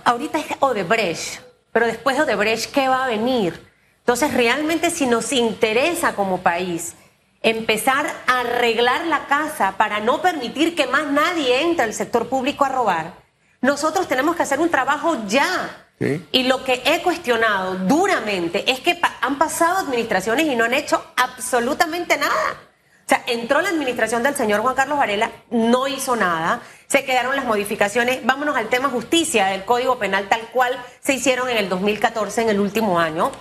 ahorita 0.04 0.38
es 0.38 0.46
Odebrecht, 0.60 1.42
pero 1.72 1.88
después 1.88 2.16
de 2.16 2.22
Odebrecht, 2.22 2.72
¿qué 2.72 2.88
va 2.88 3.06
a 3.06 3.08
venir? 3.08 3.60
Entonces, 3.98 4.32
realmente 4.36 4.92
si 4.92 5.08
nos 5.08 5.34
interesa 5.34 6.14
como 6.14 6.42
país 6.42 6.94
empezar 7.42 8.06
a 8.28 8.42
arreglar 8.42 9.08
la 9.08 9.26
casa 9.26 9.74
para 9.78 10.00
no 10.00 10.22
permitir 10.22 10.76
que 10.76 10.86
más 10.86 11.08
nadie 11.08 11.64
entre 11.64 11.86
al 11.86 11.96
sector 11.96 12.30
público 12.30 12.64
a 12.64 12.70
robar, 12.70 13.14
nosotros 13.60 14.08
tenemos 14.08 14.36
que 14.36 14.44
hacer 14.44 14.60
un 14.60 14.70
trabajo 14.70 15.18
ya. 15.26 15.87
Y 16.00 16.44
lo 16.44 16.64
que 16.64 16.82
he 16.86 17.02
cuestionado 17.02 17.76
duramente 17.76 18.70
es 18.70 18.80
que 18.82 19.00
han 19.22 19.38
pasado 19.40 19.80
administraciones 19.80 20.46
y 20.46 20.56
no 20.56 20.66
han 20.66 20.74
hecho 20.74 21.04
absolutamente 21.16 22.18
nada. 22.18 22.68
O 23.08 23.10
sea, 23.10 23.24
entró 23.26 23.62
la 23.62 23.70
administración 23.70 24.22
del 24.22 24.36
señor 24.36 24.62
Juan 24.62 24.76
Carlos 24.76 24.98
Varela, 24.98 25.32
no 25.50 25.88
hizo 25.88 26.16
nada, 26.16 26.62
se 26.88 27.06
quedaron 27.06 27.36
las 27.36 27.46
modificaciones. 27.46 28.24
Vámonos 28.26 28.58
al 28.58 28.68
tema 28.68 28.90
justicia 28.90 29.48
del 29.48 29.64
Código 29.64 29.98
Penal 29.98 30.28
tal 30.28 30.42
cual 30.52 30.78
se 31.00 31.14
hicieron 31.14 31.50
en 31.50 31.58
el 31.58 31.70
2014, 31.70 32.42
en 32.42 32.50
el 32.50 32.60
último 32.60 33.00
año. 33.00 33.32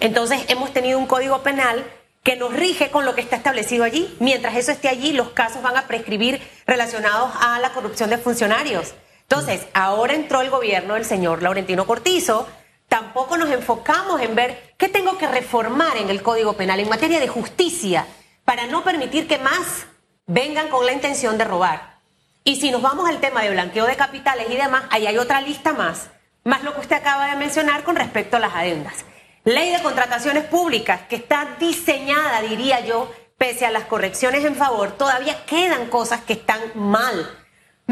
Entonces, 0.00 0.44
hemos 0.48 0.72
tenido 0.72 0.98
un 0.98 1.06
Código 1.06 1.42
Penal 1.42 1.84
que 2.22 2.36
nos 2.36 2.52
rige 2.52 2.90
con 2.90 3.04
lo 3.04 3.14
que 3.14 3.20
está 3.20 3.36
establecido 3.36 3.84
allí. 3.84 4.14
Mientras 4.20 4.56
eso 4.56 4.72
esté 4.72 4.88
allí, 4.88 5.12
los 5.12 5.30
casos 5.30 5.62
van 5.62 5.76
a 5.76 5.86
prescribir 5.86 6.40
relacionados 6.66 7.32
a 7.40 7.58
la 7.60 7.72
corrupción 7.72 8.10
de 8.10 8.18
funcionarios. 8.18 8.94
Entonces, 9.22 9.66
ahora 9.72 10.14
entró 10.14 10.40
el 10.40 10.50
gobierno 10.50 10.94
del 10.94 11.04
señor 11.04 11.42
Laurentino 11.42 11.86
Cortizo, 11.86 12.46
tampoco 12.88 13.38
nos 13.38 13.50
enfocamos 13.50 14.20
en 14.20 14.34
ver 14.34 14.74
qué 14.76 14.88
tengo 14.88 15.16
que 15.16 15.26
reformar 15.26 15.96
en 15.96 16.10
el 16.10 16.22
Código 16.22 16.52
Penal 16.52 16.80
en 16.80 16.88
materia 16.88 17.20
de 17.20 17.28
justicia 17.28 18.06
para 18.44 18.66
no 18.66 18.84
permitir 18.84 19.26
que 19.26 19.38
más 19.38 19.86
vengan 20.26 20.68
con 20.68 20.84
la 20.84 20.92
intención 20.92 21.38
de 21.38 21.44
robar. 21.44 21.98
Y 22.44 22.56
si 22.56 22.70
nos 22.70 22.82
vamos 22.82 23.08
al 23.08 23.20
tema 23.20 23.42
de 23.42 23.50
blanqueo 23.50 23.86
de 23.86 23.96
capitales 23.96 24.48
y 24.50 24.56
demás, 24.56 24.84
ahí 24.90 25.06
hay 25.06 25.16
otra 25.16 25.40
lista 25.40 25.72
más, 25.72 26.10
más 26.44 26.62
lo 26.64 26.74
que 26.74 26.80
usted 26.80 26.96
acaba 26.96 27.26
de 27.26 27.36
mencionar 27.36 27.84
con 27.84 27.96
respecto 27.96 28.36
a 28.36 28.40
las 28.40 28.54
adendas. 28.54 29.04
Ley 29.44 29.70
de 29.70 29.82
contrataciones 29.82 30.44
públicas 30.44 31.00
que 31.08 31.16
está 31.16 31.56
diseñada, 31.58 32.42
diría 32.42 32.80
yo, 32.80 33.10
pese 33.38 33.64
a 33.64 33.70
las 33.70 33.84
correcciones 33.84 34.44
en 34.44 34.54
favor, 34.54 34.92
todavía 34.92 35.44
quedan 35.46 35.88
cosas 35.88 36.20
que 36.20 36.34
están 36.34 36.60
mal 36.74 37.41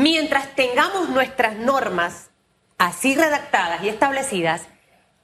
Mientras 0.00 0.54
tengamos 0.54 1.10
nuestras 1.10 1.56
normas 1.56 2.30
así 2.78 3.14
redactadas 3.14 3.82
y 3.82 3.90
establecidas, 3.90 4.62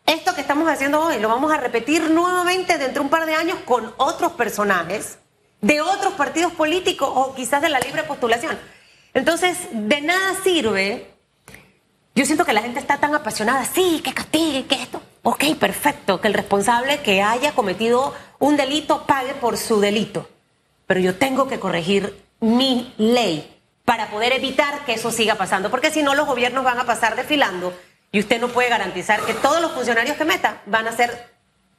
esto 0.05 0.35
que 0.35 0.43
estamos 0.43 0.69
haciendo 0.69 1.01
hoy 1.01 1.19
lo 1.19 1.31
vamos 1.31 1.51
a 1.51 1.57
repetir 1.57 2.11
nuevamente 2.11 2.77
dentro 2.77 3.01
de 3.01 3.07
un 3.07 3.09
par 3.09 3.25
de 3.25 3.35
años 3.35 3.57
con 3.65 3.95
otros 3.97 4.33
personajes 4.33 5.19
de 5.63 5.81
otros 5.81 6.13
partidos 6.13 6.53
políticos 6.53 7.09
o 7.11 7.35
quizás 7.35 7.63
de 7.63 7.71
la 7.71 7.81
libre 7.81 8.03
postulación. 8.03 8.59
Entonces, 9.15 9.57
de 9.73 10.03
nada 10.03 10.35
sirve. 10.45 11.11
Yo 12.15 12.27
siento 12.27 12.45
que 12.45 12.53
la 12.53 12.61
gente 12.61 12.79
está 12.79 12.99
tan 12.99 13.15
apasionada, 13.15 13.65
sí, 13.65 14.03
que 14.05 14.13
castigue, 14.13 14.67
que 14.67 14.75
esto. 14.75 15.01
Ok, 15.23 15.55
perfecto, 15.59 16.21
que 16.21 16.29
el 16.29 16.35
responsable 16.35 17.01
que 17.01 17.23
haya 17.23 17.53
cometido 17.53 18.13
un 18.41 18.59
delito 18.59 19.07
pague 19.07 19.33
por 19.33 19.57
su 19.57 19.81
delito. 19.81 20.29
Pero 20.87 21.01
yo 21.01 21.17
tengo 21.17 21.49
que 21.49 21.59
corregir 21.59 22.23
mi 22.41 22.93
ley 22.99 23.56
para 23.87 24.11
poder 24.11 24.35
evitar 24.35 24.85
que 24.85 24.95
eso 24.95 25.11
siga 25.11 25.37
pasando, 25.37 25.71
porque 25.71 25.91
si 25.91 26.03
no 26.03 26.15
los 26.15 26.27
gobiernos 26.27 26.65
van 26.65 26.79
a 26.79 26.85
pasar 26.85 27.17
desfilando 27.17 27.73
y 28.13 28.21
usted 28.21 28.39
no 28.41 28.49
puede 28.49 28.69
garantizar 28.69 29.21
que 29.23 29.33
todos 29.33 29.63
los 29.63 29.73
funcionarios 29.73 30.19
que 30.19 30.27
meta 30.27 30.61
van 30.67 30.87
a 30.87 30.93
ser 30.93 31.33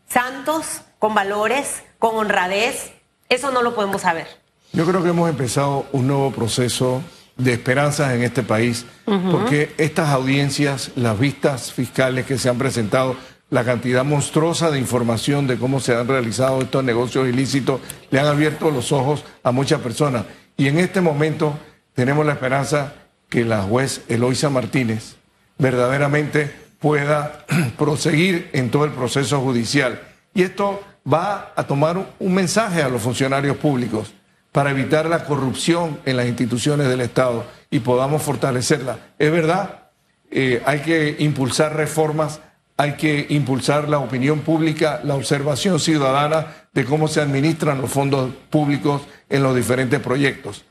santos, 0.09 0.81
con 0.99 1.13
valores, 1.13 1.83
con 1.99 2.15
honradez. 2.15 2.91
Eso 3.29 3.51
no 3.51 3.61
lo 3.61 3.75
podemos 3.75 4.01
saber. 4.01 4.27
Yo 4.73 4.85
creo 4.85 5.03
que 5.03 5.09
hemos 5.09 5.29
empezado 5.29 5.85
un 5.91 6.07
nuevo 6.07 6.31
proceso 6.31 7.03
de 7.35 7.53
esperanzas 7.53 8.13
en 8.13 8.23
este 8.23 8.41
país, 8.41 8.85
porque 9.05 9.73
estas 9.77 10.09
audiencias, 10.09 10.91
las 10.95 11.19
vistas 11.19 11.71
fiscales 11.71 12.25
que 12.25 12.37
se 12.37 12.49
han 12.49 12.57
presentado, 12.57 13.15
la 13.49 13.63
cantidad 13.63 14.03
monstruosa 14.03 14.71
de 14.71 14.79
información 14.79 15.45
de 15.45 15.57
cómo 15.57 15.79
se 15.79 15.93
han 15.93 16.07
realizado 16.07 16.61
estos 16.61 16.83
negocios 16.83 17.27
ilícitos, 17.27 17.79
le 18.09 18.19
han 18.19 18.27
abierto 18.27 18.71
los 18.71 18.91
ojos 18.91 19.23
a 19.43 19.51
muchas 19.51 19.81
personas. 19.81 20.25
Y 20.57 20.67
en 20.67 20.79
este 20.79 20.99
momento 20.99 21.57
tenemos 21.97 22.27
la 22.27 22.33
esperanza 22.33 22.93
que 23.27 23.43
la 23.43 23.63
juez 23.63 24.03
Eloisa 24.07 24.51
Martínez 24.51 25.15
verdaderamente 25.57 26.53
pueda 26.77 27.43
proseguir 27.79 28.51
en 28.53 28.69
todo 28.69 28.85
el 28.85 28.91
proceso 28.91 29.41
judicial. 29.41 29.99
Y 30.35 30.43
esto 30.43 30.79
va 31.11 31.53
a 31.55 31.63
tomar 31.63 32.13
un 32.19 32.33
mensaje 32.35 32.83
a 32.83 32.89
los 32.89 33.01
funcionarios 33.01 33.57
públicos 33.57 34.13
para 34.51 34.69
evitar 34.69 35.07
la 35.07 35.25
corrupción 35.25 35.99
en 36.05 36.17
las 36.17 36.27
instituciones 36.27 36.87
del 36.87 37.01
Estado 37.01 37.43
y 37.71 37.79
podamos 37.79 38.21
fortalecerla. 38.21 38.99
Es 39.17 39.31
verdad, 39.31 39.89
eh, 40.29 40.61
hay 40.67 40.81
que 40.81 41.15
impulsar 41.17 41.75
reformas, 41.75 42.41
hay 42.77 42.93
que 42.93 43.25
impulsar 43.29 43.89
la 43.89 43.97
opinión 43.97 44.41
pública, 44.41 45.01
la 45.03 45.15
observación 45.15 45.79
ciudadana 45.79 46.67
de 46.73 46.85
cómo 46.85 47.07
se 47.07 47.21
administran 47.21 47.81
los 47.81 47.89
fondos 47.89 48.31
públicos 48.51 49.01
en 49.29 49.41
los 49.41 49.55
diferentes 49.55 49.99
proyectos. 49.99 50.63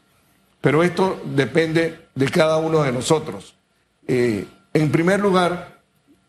Pero 0.60 0.82
esto 0.82 1.22
depende 1.24 2.06
de 2.14 2.28
cada 2.28 2.56
uno 2.56 2.82
de 2.82 2.92
nosotros. 2.92 3.54
Eh, 4.08 4.46
en 4.72 4.90
primer 4.90 5.20
lugar, 5.20 5.80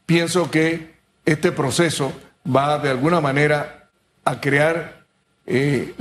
pienso 0.05 0.49
que 0.51 0.95
este 1.25 1.51
proceso 1.51 2.13
va 2.45 2.79
de 2.79 2.89
alguna 2.89 3.19
manera 3.21 3.89
a 4.23 4.39
crear 4.39 5.05
eh, 5.45 5.93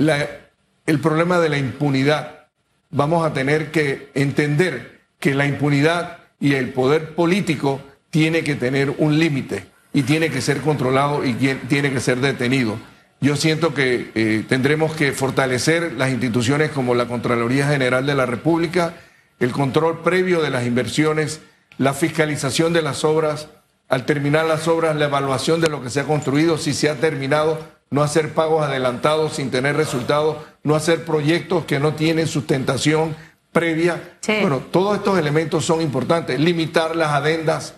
el 0.85 0.99
problema 0.99 1.39
de 1.39 1.49
la 1.49 1.57
impunidad. 1.57 2.47
Vamos 2.89 3.25
a 3.25 3.33
tener 3.33 3.71
que 3.71 4.09
entender 4.13 5.01
que 5.19 5.33
la 5.33 5.45
impunidad 5.45 6.19
y 6.39 6.53
el 6.53 6.71
poder 6.73 7.15
político 7.15 7.81
tiene 8.09 8.43
que 8.43 8.55
tener 8.55 8.93
un 8.97 9.19
límite 9.19 9.65
y 9.93 10.03
tiene 10.03 10.29
que 10.29 10.41
ser 10.41 10.61
controlado 10.61 11.25
y 11.25 11.33
tiene 11.33 11.91
que 11.91 11.99
ser 11.99 12.19
detenido. 12.19 12.77
Yo 13.19 13.35
siento 13.35 13.73
que 13.73 14.11
eh, 14.13 14.45
tendremos 14.47 14.95
que 14.95 15.11
fortalecer 15.11 15.93
las 15.93 16.11
instituciones 16.11 16.71
como 16.71 16.93
la 16.93 17.07
Contraloría 17.07 17.67
General 17.67 18.05
de 18.05 18.15
la 18.15 18.27
República, 18.27 18.93
el 19.39 19.51
control 19.51 20.01
previo 20.03 20.41
de 20.41 20.51
las 20.51 20.65
inversiones, 20.65 21.41
la 21.77 21.93
fiscalización 21.93 22.73
de 22.73 22.83
las 22.83 23.03
obras, 23.03 23.49
al 23.89 24.05
terminar 24.05 24.45
las 24.45 24.67
obras, 24.67 24.95
la 24.95 25.05
evaluación 25.05 25.61
de 25.61 25.69
lo 25.69 25.81
que 25.81 25.89
se 25.89 26.01
ha 26.01 26.03
construido, 26.03 26.57
si 26.57 26.73
se 26.73 26.89
ha 26.89 26.95
terminado, 26.95 27.59
no 27.89 28.03
hacer 28.03 28.33
pagos 28.33 28.63
adelantados 28.63 29.33
sin 29.33 29.49
tener 29.49 29.75
resultados, 29.75 30.37
no 30.63 30.75
hacer 30.75 31.05
proyectos 31.05 31.65
que 31.65 31.79
no 31.79 31.93
tienen 31.93 32.27
sustentación 32.27 33.15
previa. 33.51 34.17
Bueno, 34.41 34.59
todos 34.59 34.97
estos 34.97 35.17
elementos 35.17 35.65
son 35.65 35.81
importantes. 35.81 36.39
Limitar 36.39 36.95
las 36.95 37.13
adendas, 37.13 37.75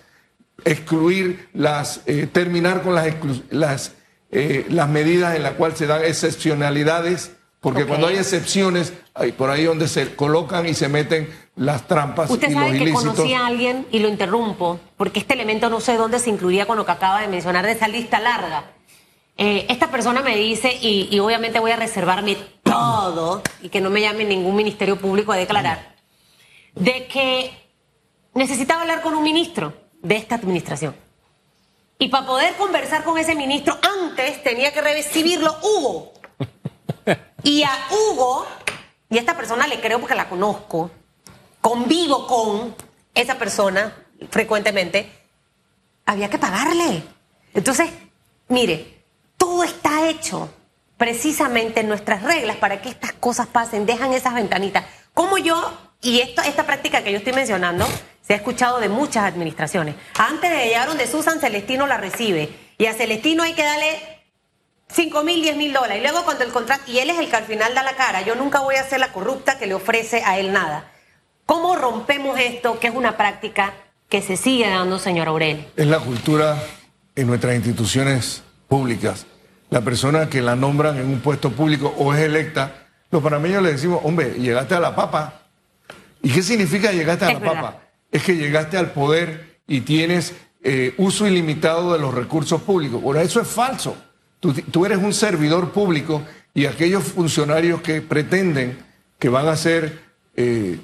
excluir 0.65 1.47
las, 1.53 2.01
eh, 2.07 2.27
terminar 2.31 2.81
con 2.81 2.95
las, 2.95 3.07
las 3.51 3.93
eh, 4.31 4.65
las 4.69 4.87
medidas 4.87 5.35
en 5.35 5.43
las 5.43 5.53
cuales 5.53 5.77
se 5.77 5.87
dan 5.87 6.03
excepcionalidades, 6.03 7.31
porque 7.59 7.85
cuando 7.85 8.07
hay 8.07 8.17
excepciones, 8.17 8.93
hay 9.13 9.31
por 9.31 9.49
ahí 9.49 9.63
donde 9.63 9.87
se 9.87 10.15
colocan 10.15 10.67
y 10.67 10.73
se 10.73 10.87
meten 10.87 11.29
las 11.55 11.87
trampas. 11.87 12.29
Usted 12.29 12.49
y 12.49 12.53
sabe 12.53 12.73
los 12.73 12.87
que 12.87 12.93
conocí 12.93 13.33
a 13.33 13.47
alguien 13.47 13.85
y 13.91 13.99
lo 13.99 14.07
interrumpo, 14.07 14.79
porque 14.95 15.19
este 15.19 15.33
elemento 15.33 15.69
no 15.69 15.81
sé 15.81 15.97
dónde 15.97 16.19
se 16.19 16.29
incluiría 16.29 16.65
con 16.65 16.77
lo 16.77 16.85
que 16.85 16.91
acaba 16.91 17.21
de 17.21 17.27
mencionar 17.27 17.65
de 17.65 17.73
esa 17.73 17.87
lista 17.87 18.19
larga. 18.19 18.71
Eh, 19.35 19.65
esta 19.69 19.89
persona 19.89 20.21
me 20.21 20.35
dice, 20.37 20.77
y, 20.81 21.07
y, 21.11 21.19
obviamente 21.19 21.59
voy 21.59 21.71
a 21.71 21.77
reservarme 21.77 22.37
todo, 22.61 23.41
y 23.61 23.69
que 23.69 23.81
no 23.81 23.89
me 23.89 24.01
llame 24.01 24.25
ningún 24.25 24.55
ministerio 24.55 24.97
público 24.97 25.31
a 25.31 25.37
declarar, 25.37 25.95
de 26.75 27.07
que 27.07 27.51
necesitaba 28.33 28.81
hablar 28.81 29.01
con 29.01 29.15
un 29.15 29.23
ministro 29.23 29.73
de 30.01 30.17
esta 30.17 30.35
administración. 30.35 30.93
Y 32.01 32.07
para 32.07 32.25
poder 32.25 32.55
conversar 32.55 33.03
con 33.03 33.17
ese 33.17 33.35
ministro, 33.35 33.77
antes 34.01 34.41
tenía 34.41 34.71
que 34.71 34.81
recibirlo 34.81 35.53
Hugo. 35.61 36.13
Y 37.43 37.63
a 37.63 37.71
Hugo, 37.91 38.47
y 39.09 39.17
a 39.17 39.19
esta 39.19 39.35
persona 39.35 39.67
le 39.67 39.81
creo 39.81 39.99
porque 39.99 40.15
la 40.15 40.29
conozco, 40.29 40.91
convivo 41.59 42.25
con 42.25 42.73
esa 43.13 43.37
persona 43.37 43.93
frecuentemente, 44.29 45.11
había 46.05 46.29
que 46.29 46.37
pagarle. 46.37 47.03
Entonces, 47.53 47.89
mire, 48.47 49.03
todo 49.37 49.65
está 49.65 50.07
hecho 50.07 50.49
precisamente 50.97 51.83
nuestras 51.83 52.23
reglas 52.23 52.55
para 52.57 52.81
que 52.81 52.87
estas 52.87 53.11
cosas 53.11 53.47
pasen, 53.47 53.85
dejan 53.85 54.13
esas 54.13 54.33
ventanitas. 54.33 54.85
Como 55.13 55.37
yo, 55.37 55.77
y 56.01 56.21
esto, 56.21 56.41
esta 56.43 56.65
práctica 56.65 57.03
que 57.03 57.11
yo 57.11 57.17
estoy 57.17 57.33
mencionando, 57.33 57.85
se 58.29 58.35
ha 58.35 58.37
escuchado 58.37 58.79
de 58.79 58.89
muchas 58.89 59.23
administraciones. 59.23 59.95
Antes 60.13 60.51
de 60.51 60.65
llegar 60.65 60.87
donde 60.87 61.07
Susan, 61.07 61.39
Celestino 61.39 61.87
la 61.87 61.97
recibe. 61.97 62.47
Y 62.77 62.85
a 62.85 62.93
Celestino 62.93 63.41
hay 63.41 63.53
que 63.53 63.63
darle 63.63 64.21
5 64.89 65.23
mil, 65.23 65.41
10 65.41 65.57
mil 65.57 65.73
dólares. 65.73 65.97
Y 65.97 66.01
luego 66.01 66.23
cuando 66.25 66.43
el 66.43 66.51
contrato, 66.51 66.83
y 66.85 66.99
él 66.99 67.09
es 67.09 67.17
el 67.17 67.27
que 67.27 67.37
al 67.37 67.45
final 67.45 67.73
da 67.73 67.81
la 67.81 67.95
cara, 67.95 68.21
yo 68.21 68.35
nunca 68.35 68.59
voy 68.59 68.75
a 68.75 68.83
ser 68.83 68.99
la 68.99 69.11
corrupta 69.11 69.57
que 69.57 69.65
le 69.65 69.73
ofrece 69.73 70.21
a 70.23 70.37
él 70.37 70.53
nada. 70.53 70.91
¿Cómo 71.47 71.75
rompemos 71.75 72.39
esto, 72.39 72.79
que 72.79 72.85
es 72.85 72.93
una 72.93 73.17
práctica 73.17 73.73
que 74.09 74.21
se 74.21 74.37
sigue 74.37 74.69
dando, 74.69 74.99
señor 74.99 75.27
Aurelio? 75.27 75.65
Es 75.75 75.87
la 75.87 75.97
cultura 75.97 76.55
en 77.15 77.25
nuestras 77.25 77.55
instituciones 77.55 78.43
públicas 78.67 79.25
la 79.71 79.81
persona 79.81 80.29
que 80.29 80.43
la 80.43 80.55
nombran 80.55 80.97
en 80.97 81.07
un 81.07 81.19
puesto 81.19 81.51
público 81.51 81.95
o 81.97 82.13
es 82.13 82.19
electa, 82.19 82.87
los 83.09 83.23
panameños 83.23 83.63
le 83.63 83.71
decimos, 83.71 84.01
hombre, 84.03 84.35
llegaste 84.37 84.75
a 84.75 84.79
la 84.79 84.95
papa. 84.95 85.41
¿Y 86.21 86.29
qué 86.31 86.43
significa 86.43 86.91
llegaste 86.91 87.25
a 87.25 87.33
la 87.33 87.39
papa? 87.39 87.88
Es 88.11 88.23
que 88.23 88.35
llegaste 88.35 88.77
al 88.77 88.91
poder 88.91 89.59
y 89.67 89.81
tienes 89.81 90.33
eh, 90.61 90.93
uso 90.97 91.25
ilimitado 91.25 91.93
de 91.93 91.99
los 91.99 92.13
recursos 92.13 92.61
públicos. 92.61 93.01
Bueno, 93.01 93.21
eso 93.21 93.39
es 93.39 93.47
falso. 93.47 93.95
Tú, 94.39 94.85
eres 94.85 94.97
un 94.97 95.13
servidor 95.13 95.71
público 95.71 96.21
y 96.53 96.65
aquellos 96.65 97.03
funcionarios 97.03 97.81
que 97.81 98.01
pretenden 98.01 98.77
que 99.17 99.29
van 99.29 99.47
a 99.47 99.55
ser 99.55 99.99
eh, 100.35 100.79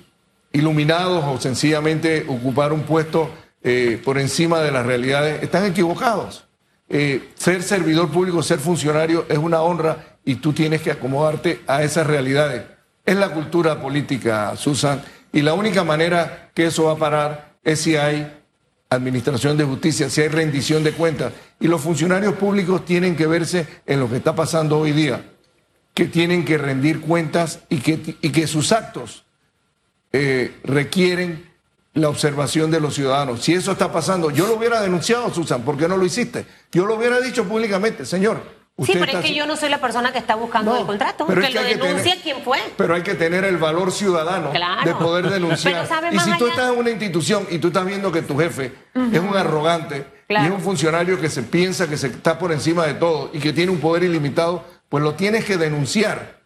iluminados 0.52 1.24
o 1.26 1.40
sencillamente 1.40 2.26
ocupar 2.28 2.74
un 2.74 2.84
puesto 2.84 3.30
eh, 3.64 4.00
por 4.04 4.18
encima 4.18 4.60
de 4.62 4.72
las 4.72 4.86
realidades 4.86 5.42
están 5.44 5.66
equivocados. 5.66 6.46
Ser 6.88 7.64
servidor 7.64 8.10
público, 8.12 8.44
ser 8.44 8.60
funcionario 8.60 9.26
es 9.28 9.40
una 9.40 9.62
honra 9.62 10.18
y 10.24 10.36
tú 10.36 10.54
tienes 10.54 10.82
que 10.82 10.92
acomodarte 10.92 11.62
a 11.66 11.84
esas 11.84 12.06
realidades. 12.06 12.64
Es 13.06 13.16
la 13.16 13.30
cultura 13.30 13.82
política, 13.82 14.56
Susan, 14.56 15.02
y 15.36 15.42
la 15.42 15.54
única 15.54 15.84
manera 15.84 16.50
que 16.54 16.68
eso 16.68 16.86
va 16.86 16.94
a 16.94 16.98
parar 16.98 17.58
es 17.62 17.82
si 17.82 17.98
hay 17.98 18.40
administración 18.90 19.58
de 19.58 19.66
justicia, 19.66 20.10
si 20.10 20.22
hay 20.22 20.30
rendición 20.30 20.82
de 20.82 20.94
cuentas. 20.94 21.34
Y 21.60 21.68
los 21.68 21.82
funcionarios 21.82 22.36
públicos 22.36 22.86
tienen 22.86 23.18
que 23.18 23.28
verse 23.28 23.68
en 23.86 24.00
lo 24.00 24.10
que 24.10 24.16
está 24.16 24.34
pasando 24.34 24.80
hoy 24.80 24.94
día, 24.94 25.26
que 25.94 26.06
tienen 26.06 26.46
que 26.46 26.58
rendir 26.58 27.02
cuentas 27.02 27.60
y 27.68 27.80
que, 27.80 28.48
sus 28.48 28.72
actos 28.72 29.26
eh, 30.14 30.56
requieren 30.64 31.52
la 31.96 32.08
observación 32.08 32.72
de 32.72 32.80
los 32.80 32.96
ciudadanos. 32.96 33.44
Si 33.44 33.56
eso 33.56 33.74
está 33.74 33.92
pasando, 33.92 34.32
yo 34.32 34.48
lo 34.48 34.56
hubiera 34.56 34.80
denunciado, 34.80 35.34
Susan, 35.34 35.64
¿por 35.64 35.78
qué 35.78 35.90
no 35.90 35.98
lo 35.98 36.06
hiciste? 36.06 36.46
Yo 36.72 36.86
lo 36.86 36.96
hubiera 36.96 37.20
dicho 37.20 37.44
públicamente, 37.44 38.06
señor. 38.06 38.42
Sí, 38.84 38.94
pero 38.94 39.20
es 39.20 39.26
que 39.26 39.34
yo 39.34 39.46
no 39.46 39.56
soy 39.56 39.70
la 39.70 39.80
persona 39.80 40.12
que 40.12 40.18
está 40.18 40.36
buscando 40.36 40.78
el 40.78 40.86
contrato, 40.86 41.26
pero 41.28 41.42
que 41.42 41.50
lo 41.52 41.64
denuncia 41.64 42.16
quién 42.22 42.42
fue. 42.44 42.60
Pero 42.76 42.96
hay 42.96 43.04
que 43.04 43.14
tener 43.16 43.44
el 43.46 43.58
valor 43.58 43.92
ciudadano 43.92 44.52
de 44.84 44.96
poder 44.96 45.30
denunciar. 45.30 45.88
y 46.12 46.20
si 46.20 46.38
tú 46.38 46.48
estás 46.48 46.72
en 46.72 46.80
una 46.80 46.90
institución 46.90 47.48
y 47.50 47.60
tú 47.60 47.68
estás 47.68 47.86
viendo 47.86 48.12
que 48.12 48.22
tu 48.22 48.38
jefe 48.38 48.74
es 48.94 49.20
un 49.20 49.36
arrogante 49.36 50.06
y 50.28 50.36
es 50.36 50.52
un 50.52 50.62
funcionario 50.62 51.20
que 51.20 51.30
se 51.30 51.44
piensa 51.44 51.88
que 51.88 51.98
se 51.98 52.08
está 52.08 52.38
por 52.40 52.52
encima 52.52 52.86
de 52.86 52.96
todo 52.96 53.30
y 53.34 53.40
que 53.40 53.54
tiene 53.54 53.72
un 53.72 53.80
poder 53.80 54.04
ilimitado, 54.04 54.64
pues 54.90 55.04
lo 55.04 55.14
tienes 55.14 55.46
que 55.46 55.58
denunciar. 55.58 56.40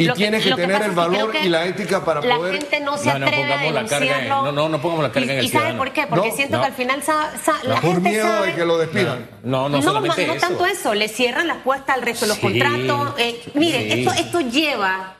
Y 0.00 0.12
tienes 0.12 0.42
que, 0.44 0.54
tener 0.54 0.82
el 0.82 0.92
valor 0.92 1.32
y 1.42 1.48
la 1.48 1.66
ética 1.66 2.04
para 2.04 2.20
poder. 2.20 2.54
La 2.54 2.58
gente 2.58 2.80
no 2.80 2.96
se 2.96 3.10
atreve 3.10 3.46
no, 3.46 3.54
a 3.54 3.58
denunciarlo. 3.58 4.42
no, 4.42 4.52
no, 4.52 4.68
no 4.68 4.80
pongamos 4.80 5.04
la 5.04 5.12
carga 5.12 5.32
en 5.32 5.38
el 5.40 5.44
¿Y 5.44 5.48
sabe 5.48 5.74
por 5.74 5.92
qué? 5.92 6.06
Porque 6.06 6.32
siento 6.32 6.60
que 6.60 6.66
al 6.66 6.72
final 6.72 7.02
la 7.64 7.80
por 7.80 8.00
miedo 8.00 8.42
de 8.42 8.54
que 8.54 8.64
lo 8.64 8.78
despidan. 8.78 9.28
No, 9.42 9.68
no, 9.68 9.80
no, 9.80 10.00
no, 10.00 10.00
no 10.00 10.34
tanto 10.36 10.66
eso. 10.66 10.94
Le 10.94 11.08
cierran 11.08 11.46
las 11.46 11.58
puertas 11.58 11.96
al 11.96 12.02
resto 12.02 12.26
de 12.26 12.28
los 12.28 12.38
contratos. 12.38 13.14
Eh, 13.18 13.42
miren, 13.54 13.98
esto, 13.98 14.12
esto 14.12 14.40
lleva. 14.40 15.16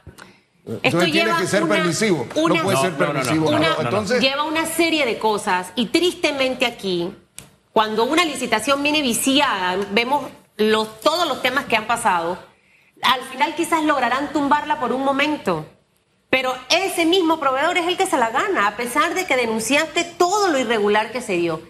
Esto 0.83 1.01
lleva 1.01 1.13
tiene 1.13 1.33
que 1.41 1.47
ser 1.47 1.67
permisivo. 1.67 2.27
no 2.35 2.63
puede 2.63 2.79
ser 2.79 2.93
permisivo. 2.93 3.51
Entonces, 3.81 4.21
lleva 4.21 4.45
una 4.45 4.67
serie 4.67 5.05
de 5.07 5.19
cosas 5.19 5.73
y 5.75 5.87
tristemente 5.87 6.67
aquí, 6.67 7.13
cuando 7.73 8.05
una 8.05 8.25
licitación 8.25 8.83
viene 8.83 9.03
viciada, 9.03 9.77
vemos 9.93 10.25
los, 10.57 11.01
todos 11.01 11.27
los 11.27 11.43
temas 11.43 11.65
que 11.65 11.77
han 11.77 11.87
pasado 11.87 12.50
al 13.03 13.23
final 13.23 13.55
quizás 13.55 13.83
lograrán 13.83 14.33
tumbarla 14.33 14.81
por 14.81 14.93
un 14.93 15.05
momento. 15.05 15.67
Pero 16.31 16.55
ese 16.69 17.05
mismo 17.07 17.41
proveedor 17.41 17.77
es 17.77 17.89
el 17.89 17.97
que 17.97 18.07
se 18.07 18.17
la 18.17 18.31
gana, 18.31 18.69
a 18.69 18.77
pesar 18.77 19.15
de 19.15 19.27
que 19.27 19.37
denunciaste 19.37 20.05
todo 20.05 20.49
lo 20.49 20.59
irregular 20.59 21.11
que 21.11 21.21
se 21.21 21.33
dio. 21.35 21.61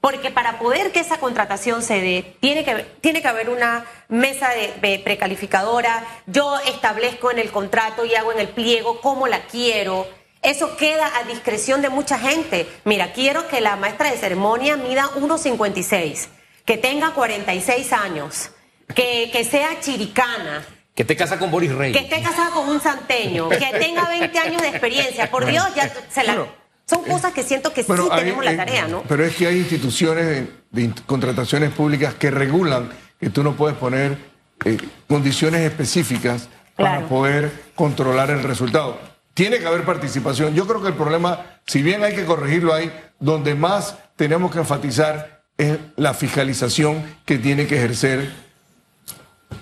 Porque 0.00 0.30
para 0.30 0.58
poder 0.58 0.92
que 0.92 1.00
esa 1.00 1.18
contratación 1.18 1.82
se 1.82 2.00
dé, 2.00 2.36
tiene 2.40 2.64
que, 2.64 2.74
tiene 3.00 3.22
que 3.22 3.28
haber 3.28 3.48
una 3.48 3.84
mesa 4.08 4.48
de, 4.50 5.00
precalificadora. 5.02 6.04
Yo 6.26 6.58
establezco 6.66 7.30
en 7.30 7.38
el 7.38 7.50
contrato 7.50 8.04
y 8.04 8.14
hago 8.14 8.32
en 8.32 8.40
el 8.40 8.48
pliego 8.48 9.00
cómo 9.00 9.28
la 9.28 9.42
quiero. 9.46 10.06
Eso 10.42 10.76
queda 10.76 11.10
a 11.16 11.24
discreción 11.24 11.82
de 11.82 11.88
mucha 11.88 12.18
gente. 12.18 12.68
Mira, 12.84 13.12
quiero 13.12 13.48
que 13.48 13.60
la 13.60 13.76
maestra 13.76 14.10
de 14.10 14.18
ceremonia 14.18 14.76
mida 14.76 15.10
1,56, 15.16 16.28
que 16.64 16.76
tenga 16.76 17.10
46 17.10 17.92
años, 17.92 18.50
que, 18.94 19.30
que 19.32 19.44
sea 19.44 19.80
chiricana, 19.80 20.64
que 20.98 21.02
esté 21.02 21.14
casada 21.14 21.38
con 21.38 21.52
Boris 21.52 21.72
Rey. 21.72 21.92
Que 21.92 22.00
esté 22.00 22.20
casada 22.20 22.50
con 22.50 22.68
un 22.68 22.80
santeño. 22.80 23.48
que 23.50 23.56
tenga 23.78 24.08
20 24.08 24.36
años 24.36 24.60
de 24.60 24.66
experiencia. 24.66 25.30
Por 25.30 25.46
Dios, 25.46 25.64
ya 25.76 25.88
se 26.10 26.24
la... 26.24 26.44
son 26.86 27.04
cosas 27.04 27.32
que 27.32 27.44
siento 27.44 27.72
que 27.72 27.84
sí 27.84 27.92
tenemos 28.16 28.44
la 28.44 28.56
tarea, 28.56 28.88
¿no? 28.88 29.04
Pero 29.06 29.24
es 29.24 29.36
que 29.36 29.46
hay 29.46 29.58
instituciones 29.58 30.48
de, 30.72 30.90
contrataciones 31.06 31.70
públicas 31.70 32.14
que 32.14 32.32
regulan 32.32 32.90
que 33.20 33.30
tú 33.30 33.44
no 33.44 33.54
puedes 33.54 33.78
poner 33.78 34.18
eh, 34.64 34.76
condiciones 35.06 35.60
específicas 35.60 36.48
para 36.74 37.06
poder 37.06 37.52
controlar 37.76 38.30
el 38.30 38.42
resultado. 38.42 38.98
Tiene 39.34 39.60
que 39.60 39.68
haber 39.68 39.84
participación. 39.84 40.56
Yo 40.56 40.66
creo 40.66 40.82
que 40.82 40.88
el 40.88 40.94
problema, 40.94 41.60
si 41.64 41.80
bien 41.80 42.02
hay 42.02 42.16
que 42.16 42.24
corregirlo 42.24 42.74
ahí, 42.74 42.92
donde 43.20 43.54
más 43.54 43.94
tenemos 44.16 44.50
que 44.50 44.58
enfatizar 44.58 45.44
es 45.56 45.78
la 45.94 46.12
fiscalización 46.12 47.04
que 47.24 47.38
tiene 47.38 47.68
que 47.68 47.76
ejercer 47.76 48.47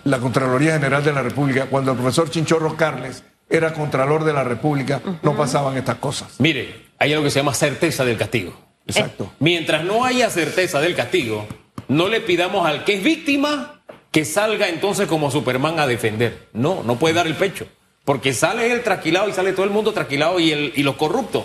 la 0.06 0.18
Contraloría 0.18 0.74
General 0.74 1.04
de 1.04 1.12
la 1.12 1.22
República, 1.22 1.66
cuando 1.66 1.90
el 1.90 1.98
profesor 1.98 2.30
Chinchorro 2.30 2.76
Carles 2.76 3.24
era 3.50 3.74
Contralor 3.74 4.24
de 4.24 4.32
la 4.32 4.44
República, 4.44 5.02
no 5.22 5.36
pasaban 5.36 5.76
estas 5.76 5.96
cosas. 5.96 6.36
Mire, 6.38 6.86
hay 6.98 7.12
algo 7.12 7.24
que 7.24 7.30
se 7.30 7.40
llama 7.40 7.54
certeza 7.54 8.04
del 8.04 8.16
castigo. 8.16 8.54
Exacto. 8.88 9.32
mientras 9.40 9.82
no 9.82 10.04
haya 10.04 10.30
certeza 10.30 10.80
del 10.80 10.94
castigo, 10.94 11.48
no 11.88 12.06
le 12.08 12.20
pidamos 12.20 12.64
al 12.68 12.84
que 12.84 12.94
es 12.94 13.02
víctima 13.02 13.82
que 14.12 14.24
salga 14.24 14.68
entonces 14.68 15.08
como 15.08 15.32
Superman 15.32 15.80
a 15.80 15.88
defender. 15.88 16.48
No, 16.52 16.84
no 16.84 16.96
puede 16.96 17.14
dar 17.14 17.26
el 17.26 17.34
pecho. 17.34 17.66
Porque 18.06 18.32
sale 18.32 18.70
él 18.70 18.84
trasquilado 18.84 19.28
y 19.28 19.32
sale 19.32 19.52
todo 19.52 19.64
el 19.64 19.72
mundo 19.72 19.92
trasquilado 19.92 20.38
y, 20.38 20.52
el, 20.52 20.72
y 20.76 20.84
los 20.84 20.94
corruptos 20.94 21.42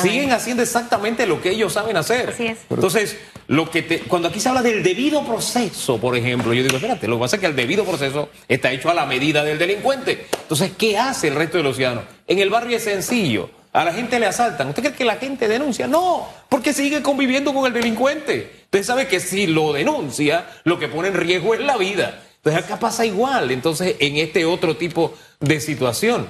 siguen 0.00 0.30
haciendo 0.30 0.62
exactamente 0.62 1.26
lo 1.26 1.42
que 1.42 1.50
ellos 1.50 1.72
saben 1.72 1.96
hacer. 1.96 2.28
Así 2.28 2.46
es. 2.46 2.58
Entonces, 2.70 3.18
lo 3.48 3.68
que 3.68 3.82
te, 3.82 3.98
cuando 3.98 4.28
aquí 4.28 4.38
se 4.38 4.48
habla 4.48 4.62
del 4.62 4.84
debido 4.84 5.26
proceso, 5.26 5.98
por 5.98 6.16
ejemplo, 6.16 6.54
yo 6.54 6.62
digo, 6.62 6.76
espérate, 6.76 7.08
lo 7.08 7.16
que 7.16 7.20
pasa 7.20 7.34
es 7.34 7.40
que 7.40 7.46
el 7.46 7.56
debido 7.56 7.84
proceso 7.84 8.28
está 8.46 8.70
hecho 8.70 8.88
a 8.90 8.94
la 8.94 9.06
medida 9.06 9.42
del 9.42 9.58
delincuente. 9.58 10.28
Entonces, 10.40 10.70
¿qué 10.78 10.96
hace 10.96 11.26
el 11.26 11.34
resto 11.34 11.56
de 11.56 11.64
los 11.64 11.74
ciudadanos? 11.74 12.04
En 12.28 12.38
el 12.38 12.48
barrio 12.48 12.76
es 12.76 12.84
sencillo. 12.84 13.50
A 13.72 13.84
la 13.84 13.92
gente 13.92 14.20
le 14.20 14.26
asaltan. 14.26 14.68
¿Usted 14.68 14.82
cree 14.82 14.94
que 14.94 15.04
la 15.04 15.16
gente 15.16 15.48
denuncia? 15.48 15.88
No, 15.88 16.28
porque 16.48 16.72
sigue 16.72 17.02
conviviendo 17.02 17.52
con 17.52 17.66
el 17.66 17.72
delincuente. 17.72 18.52
Usted 18.66 18.84
sabe 18.84 19.08
que 19.08 19.18
si 19.18 19.48
lo 19.48 19.72
denuncia, 19.72 20.46
lo 20.62 20.78
que 20.78 20.86
pone 20.86 21.08
en 21.08 21.14
riesgo 21.14 21.54
es 21.54 21.60
la 21.60 21.76
vida. 21.76 22.22
Entonces 22.44 22.62
acá 22.62 22.78
pasa 22.78 23.06
igual. 23.06 23.50
Entonces, 23.50 23.96
en 24.00 24.18
este 24.18 24.44
otro 24.44 24.76
tipo 24.76 25.14
de 25.40 25.60
situación, 25.60 26.28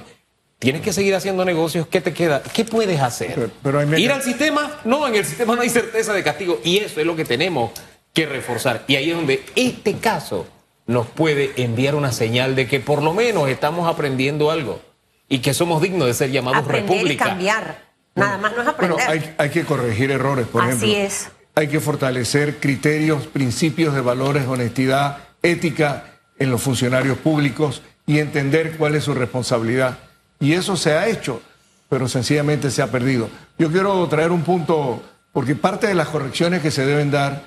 tienes 0.59 0.81
que 0.81 0.93
seguir 0.93 1.13
haciendo 1.13 1.43
negocios. 1.43 1.87
¿Qué 1.87 1.99
te 1.99 2.13
queda? 2.13 2.41
¿Qué 2.41 2.63
puedes 2.63 3.01
hacer? 3.01 3.49
¿Ir 3.97 4.11
al 4.13 4.23
sistema? 4.23 4.79
No, 4.85 5.05
en 5.09 5.15
el 5.15 5.25
sistema 5.25 5.57
no 5.57 5.61
hay 5.61 5.69
certeza 5.69 6.13
de 6.13 6.23
castigo. 6.23 6.61
Y 6.63 6.77
eso 6.77 7.01
es 7.01 7.05
lo 7.05 7.17
que 7.17 7.25
tenemos 7.25 7.71
que 8.13 8.25
reforzar. 8.27 8.85
Y 8.87 8.95
ahí 8.95 9.09
es 9.09 9.17
donde 9.17 9.43
este 9.57 9.97
caso 9.97 10.47
nos 10.87 11.05
puede 11.07 11.51
enviar 11.61 11.95
una 11.95 12.13
señal 12.13 12.55
de 12.55 12.65
que 12.65 12.79
por 12.79 13.03
lo 13.03 13.13
menos 13.13 13.49
estamos 13.49 13.85
aprendiendo 13.85 14.51
algo 14.51 14.79
y 15.27 15.39
que 15.39 15.53
somos 15.53 15.81
dignos 15.81 16.07
de 16.07 16.13
ser 16.13 16.31
llamados 16.31 16.59
aprender 16.59 16.93
república. 16.93 17.25
Y 17.25 17.27
cambiar. 17.27 17.85
Nada 18.15 18.37
más 18.37 18.55
no 18.55 18.61
es 18.61 18.67
aprender. 18.69 18.97
Bueno, 18.97 19.11
hay, 19.11 19.35
hay 19.37 19.49
que 19.49 19.65
corregir 19.65 20.11
errores, 20.11 20.47
por 20.47 20.63
ejemplo. 20.63 20.87
Así 20.87 20.95
es. 20.95 21.27
Hay 21.55 21.67
que 21.67 21.81
fortalecer 21.81 22.61
criterios, 22.61 23.27
principios 23.27 23.93
de 23.93 23.99
valores, 23.99 24.47
honestidad, 24.47 25.24
ética 25.45 26.05
en 26.37 26.51
los 26.51 26.61
funcionarios 26.61 27.17
públicos 27.17 27.81
y 28.05 28.19
entender 28.19 28.77
cuál 28.77 28.95
es 28.95 29.03
su 29.03 29.13
responsabilidad. 29.13 29.97
Y 30.39 30.53
eso 30.53 30.75
se 30.75 30.93
ha 30.93 31.07
hecho, 31.07 31.41
pero 31.89 32.07
sencillamente 32.07 32.71
se 32.71 32.81
ha 32.81 32.91
perdido. 32.91 33.29
Yo 33.57 33.71
quiero 33.71 34.05
traer 34.07 34.31
un 34.31 34.43
punto, 34.43 35.01
porque 35.31 35.55
parte 35.55 35.87
de 35.87 35.95
las 35.95 36.09
correcciones 36.09 36.61
que 36.61 36.71
se 36.71 36.85
deben 36.85 37.11
dar 37.11 37.43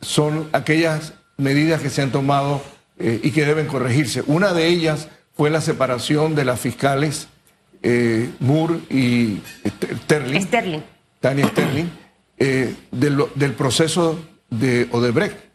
son 0.00 0.48
aquellas 0.52 1.14
medidas 1.36 1.80
que 1.80 1.90
se 1.90 2.02
han 2.02 2.12
tomado 2.12 2.62
eh, 2.98 3.20
y 3.22 3.30
que 3.32 3.44
deben 3.44 3.66
corregirse. 3.66 4.22
Una 4.26 4.52
de 4.52 4.66
ellas 4.66 5.08
fue 5.36 5.50
la 5.50 5.60
separación 5.60 6.34
de 6.34 6.44
las 6.44 6.60
fiscales 6.60 7.28
eh, 7.82 8.30
Moore 8.40 8.80
y 8.90 9.40
Sterling, 10.04 10.42
Sterling. 10.42 10.82
Tania 11.18 11.48
Sterling, 11.48 11.86
eh, 12.38 12.74
del, 12.90 13.24
del 13.34 13.52
proceso 13.54 14.18
de 14.50 14.88
Odebrecht. 14.90 15.49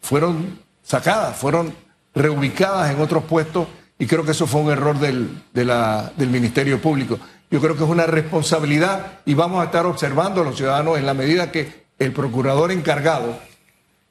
Fueron 0.00 0.58
sacadas, 0.82 1.36
fueron 1.36 1.74
reubicadas 2.14 2.90
en 2.90 3.00
otros 3.00 3.24
puestos 3.24 3.68
y 3.98 4.06
creo 4.06 4.24
que 4.24 4.32
eso 4.32 4.46
fue 4.46 4.60
un 4.62 4.70
error 4.70 4.98
del, 4.98 5.42
del 5.52 6.28
Ministerio 6.28 6.80
Público. 6.80 7.18
Yo 7.50 7.60
creo 7.60 7.76
que 7.76 7.84
es 7.84 7.90
una 7.90 8.06
responsabilidad 8.06 9.18
y 9.24 9.34
vamos 9.34 9.60
a 9.60 9.64
estar 9.66 9.84
observando 9.86 10.40
a 10.40 10.44
los 10.44 10.56
ciudadanos 10.56 10.98
en 10.98 11.06
la 11.06 11.14
medida 11.14 11.50
que 11.52 11.84
el 11.98 12.12
procurador 12.12 12.72
encargado 12.72 13.38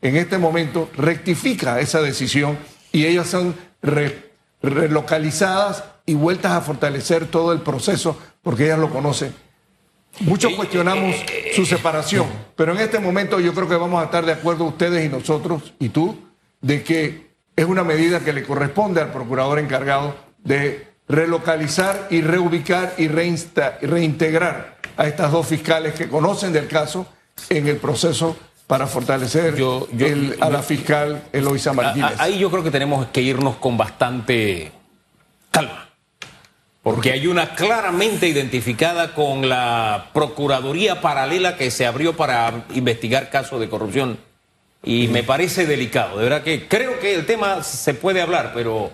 en 0.02 0.16
este 0.16 0.38
momento 0.38 0.90
rectifica 0.96 1.80
esa 1.80 2.02
decisión 2.02 2.58
y 2.92 3.06
ellas 3.06 3.28
son 3.28 3.56
re- 3.82 4.32
relocalizadas 4.62 5.84
y 6.06 6.14
vueltas 6.16 6.52
a 6.54 6.62
fortalecer 6.62 7.28
todo 7.28 7.52
el 7.54 7.62
proceso 7.62 8.18
porque 8.42 8.66
ellas 8.66 8.80
lo 8.80 8.90
conocen. 8.90 9.34
Muchos 10.22 10.54
cuestionamos 10.56 11.16
su 11.56 11.66
separación, 11.66 12.28
pero 12.56 12.74
en 12.74 12.80
este 12.80 13.00
momento 13.00 13.40
yo 13.40 13.54
creo 13.54 13.70
que 13.70 13.76
vamos 13.76 14.02
a 14.02 14.06
estar 14.06 14.26
de 14.26 14.34
acuerdo 14.34 14.66
ustedes 14.66 15.06
y 15.06 15.10
nosotros 15.10 15.74
y 15.80 15.90
tú 15.90 16.18
de 16.62 16.84
que 16.84 17.30
es 17.56 17.66
una 17.66 17.84
medida 17.84 18.20
que 18.20 18.34
le 18.34 18.44
corresponde 18.44 19.02
al 19.02 19.12
procurador 19.12 19.60
encargado 19.60 20.16
de 20.44 20.88
relocalizar 21.08 22.08
y 22.10 22.22
reubicar 22.22 22.94
y 22.98 23.08
reinsta- 23.08 23.78
reintegrar 23.82 24.78
a 24.98 25.08
estas 25.08 25.32
dos 25.32 25.48
fiscales 25.48 25.94
que 25.94 26.08
conocen 26.10 26.52
del 26.54 26.68
caso 26.68 27.08
en 27.50 27.68
el 27.68 27.78
proceso 27.78 28.36
para 28.68 28.86
fortalecer 28.88 29.56
Yo- 29.56 29.88
yo- 29.94 30.06
el- 30.06 30.38
a 30.42 30.50
la 30.50 30.62
fiscal 30.62 31.24
Eloisa 31.34 31.74
Martínez. 31.74 32.12
Ahí 32.20 32.38
yo 32.38 32.52
creo 32.52 32.64
que 32.64 32.72
tenemos 32.72 33.08
que 33.08 33.22
irnos 33.22 33.56
con 33.56 33.78
bastante 33.78 34.72
calma. 35.50 35.89
Porque 36.82 37.12
hay 37.12 37.28
una 37.28 37.56
claramente 37.56 38.28
identificada 38.28 39.14
con 39.14 39.50
la 39.50 40.12
Procuraduría 40.14 41.02
paralela 41.02 41.58
que 41.58 41.72
se 41.72 41.86
abrió 41.86 42.16
para 42.16 42.66
investigar 42.74 43.30
casos 43.30 43.60
de 43.60 43.70
corrupción. 43.70 44.18
Y 44.84 45.10
me 45.10 45.24
parece 45.24 45.66
delicado. 45.66 46.18
De 46.18 46.24
verdad 46.24 46.44
que 46.44 46.68
creo 46.68 47.00
que 47.00 47.14
el 47.14 47.26
tema 47.26 47.64
se 47.64 47.94
puede 47.94 48.22
hablar, 48.22 48.54
pero, 48.54 48.92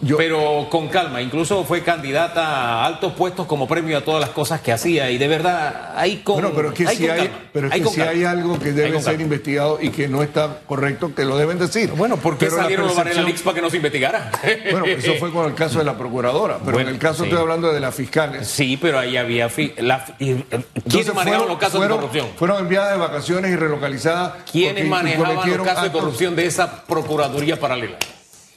Yo- 0.00 0.16
pero 0.16 0.66
con 0.68 0.88
calma. 0.88 1.22
Incluso 1.22 1.62
fue 1.64 1.82
candidata 1.82 2.42
a 2.44 2.86
altos 2.86 3.12
puestos 3.12 3.46
como 3.46 3.68
premio 3.68 3.96
a 3.98 4.00
todas 4.00 4.20
las 4.20 4.30
cosas 4.30 4.60
que 4.60 4.72
hacía. 4.72 5.10
Y 5.12 5.18
de 5.18 5.28
verdad, 5.28 5.92
ahí 5.96 6.22
con. 6.24 6.34
Bueno, 6.40 6.50
pero 6.56 6.70
es 6.70 6.74
que 6.74 6.88
ahí 6.88 6.96
si 6.96 7.08
hay, 7.08 7.30
pero 7.52 7.68
es 7.68 7.72
ahí 7.72 7.80
que 7.82 7.88
si 7.90 8.00
hay 8.00 8.24
algo 8.24 8.58
que 8.58 8.72
debe 8.72 9.00
ser 9.00 9.20
investigado 9.20 9.78
y 9.80 9.90
que 9.90 10.08
no 10.08 10.24
está 10.24 10.58
correcto, 10.66 11.14
que 11.14 11.24
lo 11.24 11.36
deben 11.38 11.58
decir. 11.60 11.90
Bueno, 11.92 12.16
¿por 12.16 12.36
qué 12.36 12.46
Pero 12.46 12.56
la 12.56 12.62
salieron 12.64 12.86
los 12.86 12.96
percepción- 12.96 13.42
para 13.44 13.54
que 13.54 13.62
no 13.62 13.70
se 13.70 13.76
investigara? 13.76 14.30
Bueno, 14.72 14.86
eso 14.86 15.14
fue 15.20 15.30
con 15.32 15.46
el 15.46 15.54
caso 15.54 15.78
de 15.78 15.84
la 15.84 15.96
procuradora, 15.96 16.58
pero 16.58 16.72
Bueno, 16.72 16.88
en 16.88 16.94
el 16.96 17.00
caso 17.00 17.22
sí. 17.22 17.28
estoy 17.28 17.38
hablando 17.40 17.72
de 17.72 17.78
las 17.80 17.94
fiscales. 17.94 18.48
Sí, 18.48 18.76
pero 18.80 18.98
ahí 18.98 19.16
había. 19.16 19.48
fi- 19.48 19.72
la- 19.78 20.04
¿Quiénes 20.18 21.14
manejaban 21.14 21.46
los 21.48 21.58
casos 21.58 21.76
fueron- 21.78 21.98
de 21.98 22.06
corrupción? 22.06 22.26
Fueron 22.36 22.58
enviadas 22.58 22.90
de 22.92 22.98
vacaciones 22.98 23.52
y 23.52 23.56
relocalizadas. 23.56 24.32
¿Quiénes 24.50 24.74
porque 24.84 24.90
manejaban 24.90 25.56
los 25.58 25.66
casos 25.66 25.84
de 25.84 25.92
corrupción 25.92 26.34
de 26.34 26.46
esa 26.46 26.84
Procuraduría 26.86 27.58
paralela? 27.60 27.96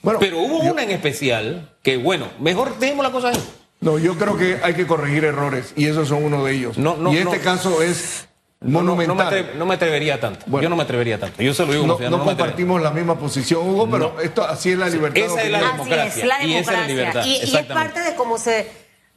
Bueno, 0.01 0.19
Pero 0.19 0.39
hubo 0.39 0.63
yo- 0.63 0.71
una 0.71 0.83
en 0.83 0.91
especial 0.91 1.75
que, 1.83 1.97
bueno, 1.97 2.27
mejor 2.39 2.77
dejemos 2.79 3.05
la 3.05 3.11
cosa 3.11 3.29
ahí. 3.29 3.43
No, 3.81 3.97
yo 3.97 4.17
creo 4.17 4.37
que 4.37 4.59
hay 4.63 4.73
que 4.73 4.85
corregir 4.87 5.23
errores 5.25 5.73
y 5.75 5.85
esos 5.87 6.07
son 6.09 6.23
uno 6.23 6.43
de 6.43 6.53
ellos. 6.53 6.77
No, 6.77 6.97
no, 6.97 7.13
y 7.13 7.17
este 7.17 7.37
no. 7.37 7.43
caso 7.43 7.81
es 7.81 8.27
monumental. 8.61 9.07
no 9.17 9.23
me 9.23 9.23
atre- 9.29 9.53
no 9.55 9.65
me 9.65 9.75
atrevería 9.75 10.19
tanto. 10.19 10.43
Bueno. 10.47 10.63
Yo 10.63 10.69
no 10.69 10.75
me 10.75 10.83
atrevería 10.83 11.17
tanto. 11.19 11.41
Yo 11.41 11.53
se 11.53 11.65
lo 11.65 11.71
digo 11.71 11.87
No, 11.87 11.95
ciudadano, 11.97 12.23
compartimos 12.25 12.81
la 12.81 12.91
misma 12.91 13.17
posición, 13.17 13.61
Hugo, 13.69 13.89
pero 13.89 14.13
No. 14.15 14.21
esto 14.21 14.43
así 14.43 14.71
es 14.71 14.77
la 14.77 14.89
libertad. 14.89 15.23
Esa 15.23 15.41
es 15.43 15.51
la 15.51 15.59
democracia. 15.59 16.03
Así 16.03 16.19
es, 16.21 16.25
la 16.27 16.43
Y 16.43 16.53
esa 16.55 16.59
es 16.59 16.65
la 16.77 16.87
democracia. 16.87 16.93
libertad, 16.93 17.25
Y- 17.25 17.51
y, 17.51 17.57
es 17.57 17.65
parte 17.67 17.99
de 18.01 18.15
cómo 18.15 18.37
se 18.37 18.69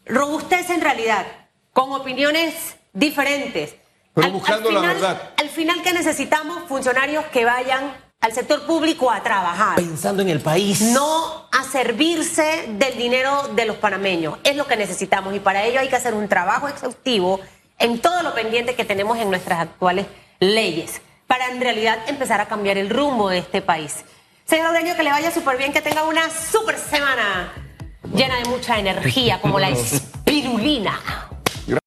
robustece 0.07 0.75
en 0.75 0.81
realidad, 0.81 1.27
con 1.73 1.93
opiniones 1.93 2.55
diferentes. 2.93 3.75
Pero 4.15 4.31
buscando 4.31 4.71
la 4.71 4.81
final, 4.81 4.95
verdad. 4.95 5.23
Al 5.39 5.49
final, 5.49 5.83
que 5.83 5.93
necesitamos? 5.93 6.69
Funcionarios 6.69 7.25
que 7.33 7.45
vayan 7.45 7.95
al 8.23 8.33
sector 8.33 8.65
público 8.67 9.11
a 9.11 9.23
trabajar. 9.23 9.77
Pensando 9.77 10.23
en 10.23 10.31
el 10.31 10.41
país. 10.41 10.81
No 10.81 11.49
a 11.51 11.65
servirse 11.65 12.69
del 12.79 12.97
dinero 12.97 13.51
de 13.55 13.67
los 13.67 13.77
panameños. 13.77 14.39
Es 14.45 14.57
lo 14.57 14.67
que 14.67 14.77
necesitamos 14.77 15.35
y 15.35 15.41
para 15.41 15.65
ello 15.65 15.81
hay 15.81 15.89
que 15.89 15.97
hacer 15.97 16.15
un 16.15 16.29
trabajo 16.29 16.69
exhaustivo 16.69 17.41
en 17.79 17.99
todo 18.01 18.23
lo 18.23 18.33
pendiente 18.33 18.75
que 18.75 18.85
tenemos 18.85 19.19
en 19.19 19.29
nuestras 19.29 19.61
actuales 19.61 20.07
leyes 20.39 21.03
para 21.27 21.49
en 21.49 21.61
realidad 21.61 21.99
empezar 22.07 22.41
a 22.41 22.47
cambiar 22.47 22.79
el 22.79 22.91
rumbo 22.91 23.29
de 23.29 23.39
este 23.39 23.61
país. 23.61 24.05
Señor 24.45 24.67
Aurelio, 24.67 24.95
que 24.97 25.03
le 25.03 25.11
vaya 25.11 25.31
súper 25.33 25.57
bien, 25.57 25.73
que 25.73 25.81
tenga 25.81 26.05
una 26.05 26.31
súper 26.31 26.79
semana 26.79 27.53
llena 28.15 28.37
de 28.37 28.45
mucha 28.45 28.79
energía 28.79 29.41
como 29.41 29.59
la 29.59 29.71
espirulina. 29.71 31.32